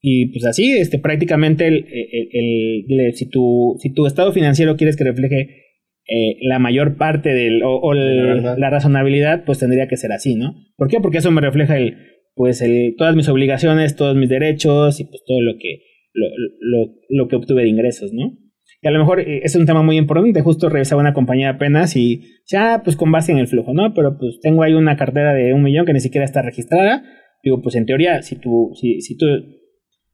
Y 0.00 0.26
pues 0.26 0.44
así, 0.46 0.72
este, 0.78 0.98
prácticamente 1.00 1.66
el, 1.66 1.86
el- 2.32 3.12
si, 3.14 3.28
tu, 3.28 3.76
si 3.80 3.92
tu 3.92 4.06
estado 4.06 4.32
financiero 4.32 4.76
quieres 4.76 4.96
que 4.96 5.04
refleje 5.04 5.64
eh, 6.10 6.36
la 6.42 6.58
mayor 6.58 6.96
parte 6.96 7.30
del, 7.34 7.62
o, 7.62 7.80
o 7.80 7.92
la 7.94 8.56
la 8.56 8.70
razonabilidad, 8.70 9.44
pues 9.44 9.58
tendría 9.58 9.88
que 9.88 9.96
ser 9.96 10.12
así, 10.12 10.36
¿no? 10.36 10.54
¿Por 10.76 10.88
qué? 10.88 11.00
Porque 11.00 11.18
eso 11.18 11.30
me 11.30 11.40
refleja 11.42 11.76
el, 11.76 11.96
pues 12.34 12.62
el, 12.62 12.94
todas 12.96 13.14
mis 13.16 13.28
obligaciones, 13.28 13.94
todos 13.96 14.16
mis 14.16 14.28
derechos 14.30 15.00
y 15.00 15.04
pues 15.04 15.22
todo 15.26 15.40
lo 15.42 15.58
que, 15.58 15.80
lo, 16.18 16.26
lo, 16.60 16.94
lo 17.08 17.28
que 17.28 17.36
obtuve 17.36 17.62
de 17.62 17.68
ingresos, 17.68 18.12
¿no? 18.12 18.36
Y 18.80 18.88
a 18.88 18.90
lo 18.90 18.98
mejor 18.98 19.20
eh, 19.20 19.40
es 19.42 19.56
un 19.56 19.66
tema 19.66 19.82
muy 19.82 19.96
importante. 19.96 20.40
Justo 20.42 20.68
revisaba 20.68 21.00
una 21.00 21.14
compañía 21.14 21.50
apenas 21.50 21.96
y 21.96 22.22
ya, 22.46 22.82
pues 22.84 22.96
con 22.96 23.10
base 23.10 23.32
en 23.32 23.38
el 23.38 23.48
flujo, 23.48 23.74
¿no? 23.74 23.94
Pero 23.94 24.18
pues 24.18 24.40
tengo 24.40 24.62
ahí 24.62 24.74
una 24.74 24.96
cartera 24.96 25.34
de 25.34 25.52
un 25.52 25.62
millón 25.62 25.86
que 25.86 25.92
ni 25.92 26.00
siquiera 26.00 26.24
está 26.24 26.42
registrada. 26.42 27.02
Digo, 27.42 27.60
pues 27.62 27.74
en 27.74 27.86
teoría, 27.86 28.22
si 28.22 28.36
tú, 28.36 28.72
si, 28.74 29.00
si 29.00 29.16
tú, 29.16 29.26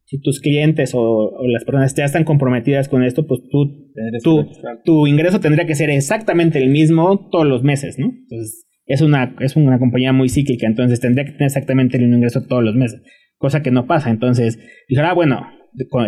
si 0.04 0.20
tus 0.20 0.40
clientes 0.40 0.94
o, 0.94 1.00
o 1.00 1.48
las 1.48 1.64
personas 1.64 1.94
ya 1.94 2.04
están 2.04 2.24
comprometidas 2.24 2.88
con 2.88 3.02
esto, 3.02 3.26
pues 3.26 3.40
tú, 3.50 3.90
tú, 4.22 4.46
que 4.46 4.68
tu 4.84 5.06
ingreso 5.06 5.40
tendría 5.40 5.66
que 5.66 5.74
ser 5.74 5.90
exactamente 5.90 6.58
el 6.58 6.68
mismo 6.68 7.28
todos 7.30 7.46
los 7.46 7.62
meses, 7.62 7.98
¿no? 7.98 8.06
Entonces, 8.06 8.66
es 8.86 9.00
una, 9.00 9.34
es 9.40 9.56
una 9.56 9.78
compañía 9.78 10.12
muy 10.12 10.28
cíclica, 10.28 10.66
entonces 10.66 11.00
tendría 11.00 11.24
que 11.24 11.32
tener 11.32 11.46
exactamente 11.46 11.96
el 11.96 12.02
mismo 12.02 12.16
ingreso 12.16 12.46
todos 12.46 12.62
los 12.62 12.74
meses, 12.74 13.00
cosa 13.38 13.62
que 13.62 13.70
no 13.70 13.86
pasa. 13.86 14.10
Entonces, 14.10 14.58
dije, 14.88 15.00
ah, 15.00 15.14
bueno, 15.14 15.40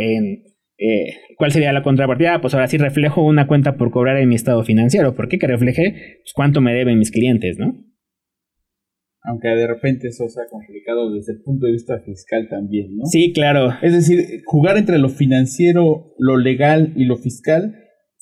en, 0.00 0.44
eh, 0.78 1.14
¿cuál 1.36 1.52
sería 1.52 1.72
la 1.72 1.82
contrapartida? 1.82 2.40
Pues 2.40 2.54
ahora 2.54 2.68
sí 2.68 2.78
reflejo 2.78 3.22
una 3.22 3.46
cuenta 3.46 3.76
por 3.76 3.90
cobrar 3.90 4.16
en 4.18 4.28
mi 4.28 4.34
estado 4.34 4.62
financiero. 4.64 5.14
¿Por 5.14 5.28
qué? 5.28 5.38
Que 5.38 5.46
refleje 5.46 6.18
pues, 6.22 6.32
cuánto 6.34 6.60
me 6.60 6.74
deben 6.74 6.98
mis 6.98 7.10
clientes, 7.10 7.58
¿no? 7.58 7.84
Aunque 9.28 9.48
de 9.48 9.66
repente 9.66 10.08
eso 10.08 10.28
sea 10.28 10.44
complicado 10.48 11.12
desde 11.12 11.32
el 11.32 11.42
punto 11.42 11.66
de 11.66 11.72
vista 11.72 11.98
fiscal 12.04 12.48
también, 12.48 12.96
¿no? 12.96 13.06
Sí, 13.06 13.32
claro. 13.32 13.72
Es 13.82 13.92
decir, 13.92 14.42
jugar 14.44 14.76
entre 14.76 14.98
lo 14.98 15.08
financiero, 15.08 16.14
lo 16.18 16.36
legal 16.36 16.92
y 16.94 17.06
lo 17.06 17.16
fiscal 17.16 17.74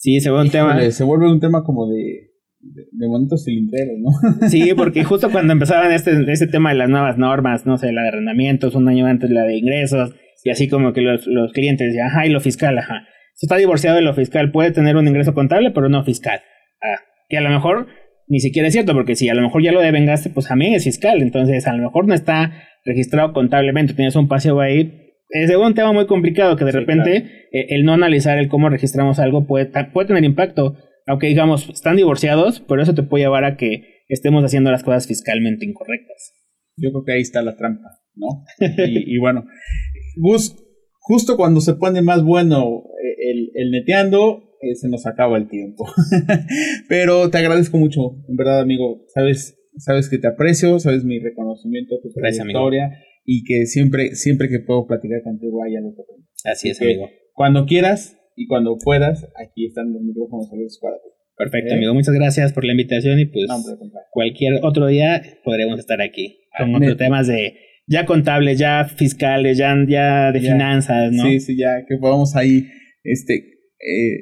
Sí, 0.05 0.21
se 0.21 0.31
ve 0.31 0.39
un 0.39 0.51
tema. 0.51 0.79
se 0.91 1.03
vuelve 1.03 1.33
un 1.33 1.41
tema 1.41 1.65
como 1.65 1.89
de, 1.89 2.31
de, 2.61 2.83
de 2.93 3.39
cilinderos, 3.39 3.97
¿no? 3.99 4.49
Sí, 4.51 4.73
porque 4.77 5.03
justo 5.03 5.31
cuando 5.31 5.55
empezaban 5.55 5.93
este, 5.93 6.31
este 6.31 6.47
tema 6.47 6.73
de 6.73 6.77
las 6.77 6.91
nuevas 6.91 7.17
normas, 7.17 7.65
no 7.65 7.79
sé, 7.79 7.91
la 7.91 8.03
de 8.03 8.09
arrendamientos, 8.09 8.75
un 8.75 8.87
año 8.87 9.07
antes 9.07 9.31
la 9.31 9.45
de 9.45 9.57
ingresos, 9.57 10.15
y 10.45 10.51
así 10.51 10.69
como 10.69 10.93
que 10.93 11.01
los, 11.01 11.27
los 11.27 11.53
clientes 11.53 11.89
decían, 11.89 12.07
ajá, 12.07 12.27
y 12.27 12.31
lo 12.31 12.41
fiscal, 12.41 12.79
ajá. 12.79 13.09
Esto 13.35 13.47
está 13.47 13.57
divorciado 13.57 13.97
de 13.97 14.03
lo 14.03 14.15
fiscal, 14.15 14.53
puede 14.53 14.71
tener 14.71 14.97
un 14.97 15.09
ingreso 15.09 15.35
contable, 15.35 15.73
pero 15.73 15.89
no 15.89 16.05
fiscal. 16.05 16.41
Ah, 16.81 17.01
que 17.29 17.39
a 17.39 17.41
lo 17.41 17.51
mejor 17.51 17.89
ni 18.29 18.39
siquiera 18.39 18.69
es 18.69 18.75
cierto, 18.75 18.93
porque 18.93 19.17
si 19.17 19.29
a 19.29 19.35
lo 19.35 19.43
mejor 19.43 19.63
ya 19.63 19.73
lo 19.73 19.81
devengaste, 19.81 20.31
pues 20.31 20.47
también 20.47 20.75
es 20.75 20.85
fiscal, 20.85 21.21
entonces 21.21 21.67
a 21.67 21.73
lo 21.73 21.83
mejor 21.83 22.07
no 22.07 22.15
está 22.15 22.53
registrado 22.85 23.33
contablemente, 23.33 23.95
tienes 23.95 24.15
un 24.15 24.29
paseo 24.29 24.61
ahí. 24.61 25.01
Es 25.31 25.51
un 25.57 25.75
tema 25.75 25.93
muy 25.93 26.07
complicado 26.07 26.57
que 26.57 26.65
de 26.65 26.71
Sí, 26.73 26.79
repente 26.79 27.17
eh, 27.51 27.67
el 27.71 27.85
no 27.85 27.95
analizar 27.95 28.39
el 28.39 28.49
cómo 28.49 28.69
registramos 28.69 29.19
algo 29.19 29.47
puede, 29.47 29.67
puede 29.93 30.07
tener 30.07 30.23
impacto 30.23 30.77
aunque 31.07 31.27
digamos, 31.27 31.69
están 31.69 31.97
divorciados, 31.97 32.61
pero 32.61 32.83
eso 32.83 32.95
te 32.95 33.03
puede 33.03 33.25
llevar 33.25 33.45
a 33.45 33.57
que 33.57 34.03
estemos 34.09 34.45
haciendo 34.45 34.71
las 34.71 34.83
cosas 34.83 35.07
fiscalmente 35.07 35.67
incorrectas. 35.67 36.33
Yo 36.77 36.91
creo 36.91 37.05
que 37.05 37.13
ahí 37.13 37.21
está 37.21 37.43
la 37.43 37.57
trampa, 37.57 37.89
¿no? 38.15 38.45
Y, 38.87 39.15
y 39.15 39.19
bueno, 39.19 39.45
Gus, 40.17 40.57
justo 41.01 41.37
cuando 41.37 41.61
se 41.61 41.75
pone 41.75 42.03
más 42.03 42.23
bueno 42.23 42.85
eh, 43.03 43.31
el, 43.31 43.51
el 43.55 43.71
neteando, 43.71 44.43
eh, 44.61 44.75
se 44.75 44.89
nos 44.89 45.07
acaba 45.07 45.37
el 45.37 45.49
tiempo. 45.49 45.85
Pero 46.89 47.31
te 47.31 47.39
agradezco 47.39 47.77
mucho, 47.79 48.17
en 48.29 48.37
verdad, 48.37 48.61
amigo. 48.61 49.05
Sabes, 49.15 49.59
sabes 49.77 50.09
que 50.09 50.19
te 50.19 50.27
aprecio, 50.29 50.79
sabes 50.79 51.05
mi 51.05 51.19
reconocimiento 51.19 51.97
tu 52.03 52.11
Gracias, 52.15 52.41
amigo. 52.43 52.61
trayectoria 52.69 53.05
y 53.27 53.45
que 53.45 53.67
siempre, 53.67 54.15
siempre 54.15 54.49
que 54.49 54.61
puedo 54.61 54.87
platicar 54.87 55.23
contigo 55.23 55.63
hay 55.65 55.77
algo 55.77 55.95
que. 55.95 56.03
Así 56.49 56.69
es, 56.71 56.79
que 56.79 56.85
amigo. 56.85 57.09
Cuando 57.33 57.67
quieras 57.67 58.19
y 58.37 58.47
cuando 58.47 58.77
puedas, 58.79 59.29
aquí 59.37 59.67
están 59.67 59.93
los 59.93 60.03
micrófonos 60.03 60.51
abiertos 60.53 60.79
para 60.81 60.97
ti. 60.97 61.09
Perfecto, 61.37 61.75
amigo. 61.75 61.95
Muchas 61.95 62.15
gracias 62.15 62.53
por 62.53 62.65
la 62.65 62.73
invitación 62.73 63.19
y 63.19 63.27
pues 63.27 63.47
No, 63.49 63.57
cualquier 64.13 64.61
otro 64.63 64.87
día 64.87 65.21
podremos 65.43 65.81
estar 65.81 66.01
aquí 66.01 66.39
con 66.57 66.75
otros 66.75 66.97
temas 66.97 67.27
de 67.27 67.55
ya 67.87 68.07
contables, 68.07 68.59
ya 68.59 68.85
fiscales, 68.85 69.59
ya, 69.59 69.75
ya 69.87 70.33
de 70.33 70.41
Ya. 70.41 70.53
finanzas, 70.53 71.13
¿no? 71.13 71.25
Sí, 71.25 71.41
sí, 71.41 71.57
ya 71.57 71.85
que 71.89 71.97
podamos 71.99 72.35
ahí 72.37 72.67
este, 73.03 73.35
eh, 73.35 74.17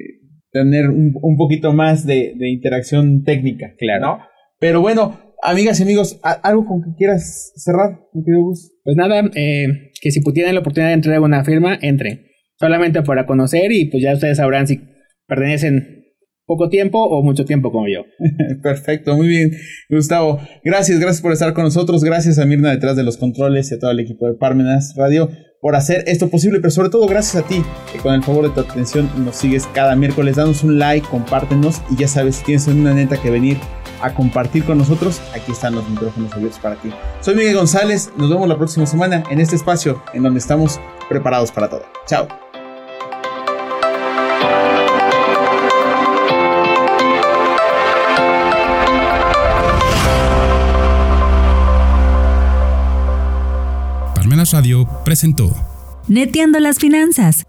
tener 0.51 0.89
un, 0.89 1.13
un 1.21 1.37
poquito 1.37 1.73
más 1.73 2.05
de, 2.05 2.33
de 2.37 2.49
interacción 2.49 3.23
técnica. 3.23 3.73
Claro. 3.77 4.01
¿no? 4.05 4.19
Pero 4.59 4.81
bueno, 4.81 5.19
amigas 5.41 5.79
y 5.79 5.83
amigos, 5.83 6.19
¿a- 6.23 6.31
¿algo 6.47 6.65
con 6.65 6.81
que 6.81 6.89
quieras 6.97 7.53
cerrar, 7.55 7.99
mi 8.13 8.23
querido 8.23 8.43
Gus? 8.43 8.71
Pues 8.83 8.95
nada, 8.97 9.21
eh, 9.35 9.91
que 10.01 10.11
si 10.11 10.21
tienen 10.33 10.53
la 10.55 10.61
oportunidad 10.61 10.89
de 10.89 10.95
entrar 10.95 11.15
a 11.15 11.21
una 11.21 11.43
firma, 11.43 11.77
entre. 11.81 12.31
Solamente 12.59 13.01
para 13.01 13.25
conocer 13.25 13.71
y 13.71 13.85
pues 13.85 14.03
ya 14.03 14.13
ustedes 14.13 14.37
sabrán 14.37 14.67
si 14.67 14.79
pertenecen 15.27 16.02
poco 16.45 16.69
tiempo 16.69 17.03
o 17.03 17.23
mucho 17.23 17.45
tiempo 17.45 17.71
como 17.71 17.87
yo. 17.87 18.05
Perfecto, 18.61 19.15
muy 19.15 19.27
bien, 19.27 19.51
Gustavo. 19.89 20.39
Gracias, 20.63 20.99
gracias 20.99 21.21
por 21.21 21.31
estar 21.31 21.53
con 21.53 21.63
nosotros. 21.63 22.03
Gracias 22.03 22.39
a 22.39 22.45
Mirna 22.45 22.71
detrás 22.71 22.95
de 22.95 23.03
los 23.03 23.17
controles 23.17 23.71
y 23.71 23.75
a 23.75 23.79
todo 23.79 23.91
el 23.91 23.99
equipo 23.99 24.27
de 24.27 24.35
Parmenas 24.35 24.93
Radio 24.97 25.29
por 25.63 25.77
hacer 25.77 26.03
esto 26.07 26.29
posible, 26.29 26.59
pero 26.59 26.71
sobre 26.71 26.89
todo 26.89 27.07
gracias 27.07 27.41
a 27.41 27.47
ti, 27.47 27.63
que 27.93 27.97
con 27.99 28.13
el 28.13 28.21
favor 28.21 28.43
de 28.43 28.49
tu 28.49 28.69
atención 28.69 29.09
nos 29.23 29.37
sigues 29.37 29.65
cada 29.67 29.95
miércoles. 29.95 30.35
Danos 30.35 30.61
un 30.61 30.77
like, 30.77 31.07
compártenos 31.07 31.81
y 31.89 31.95
ya 31.95 32.09
sabes, 32.09 32.35
si 32.35 32.43
tienes 32.43 32.67
una 32.67 32.93
neta 32.93 33.15
que 33.15 33.31
venir 33.31 33.57
a 34.01 34.13
compartir 34.13 34.65
con 34.65 34.77
nosotros, 34.77 35.21
aquí 35.33 35.53
están 35.53 35.73
los 35.73 35.89
micrófonos 35.89 36.33
abiertos 36.33 36.59
para 36.59 36.75
ti. 36.75 36.89
Soy 37.21 37.35
Miguel 37.35 37.55
González, 37.55 38.11
nos 38.17 38.29
vemos 38.29 38.49
la 38.49 38.57
próxima 38.57 38.85
semana 38.85 39.23
en 39.31 39.39
este 39.39 39.55
espacio 39.55 40.03
en 40.13 40.23
donde 40.23 40.39
estamos 40.39 40.81
preparados 41.07 41.49
para 41.53 41.69
todo. 41.69 41.83
Chao. 42.07 42.42
Presentó. 55.03 55.51
Neteando 56.07 56.59
las 56.59 56.77
finanzas 56.77 57.45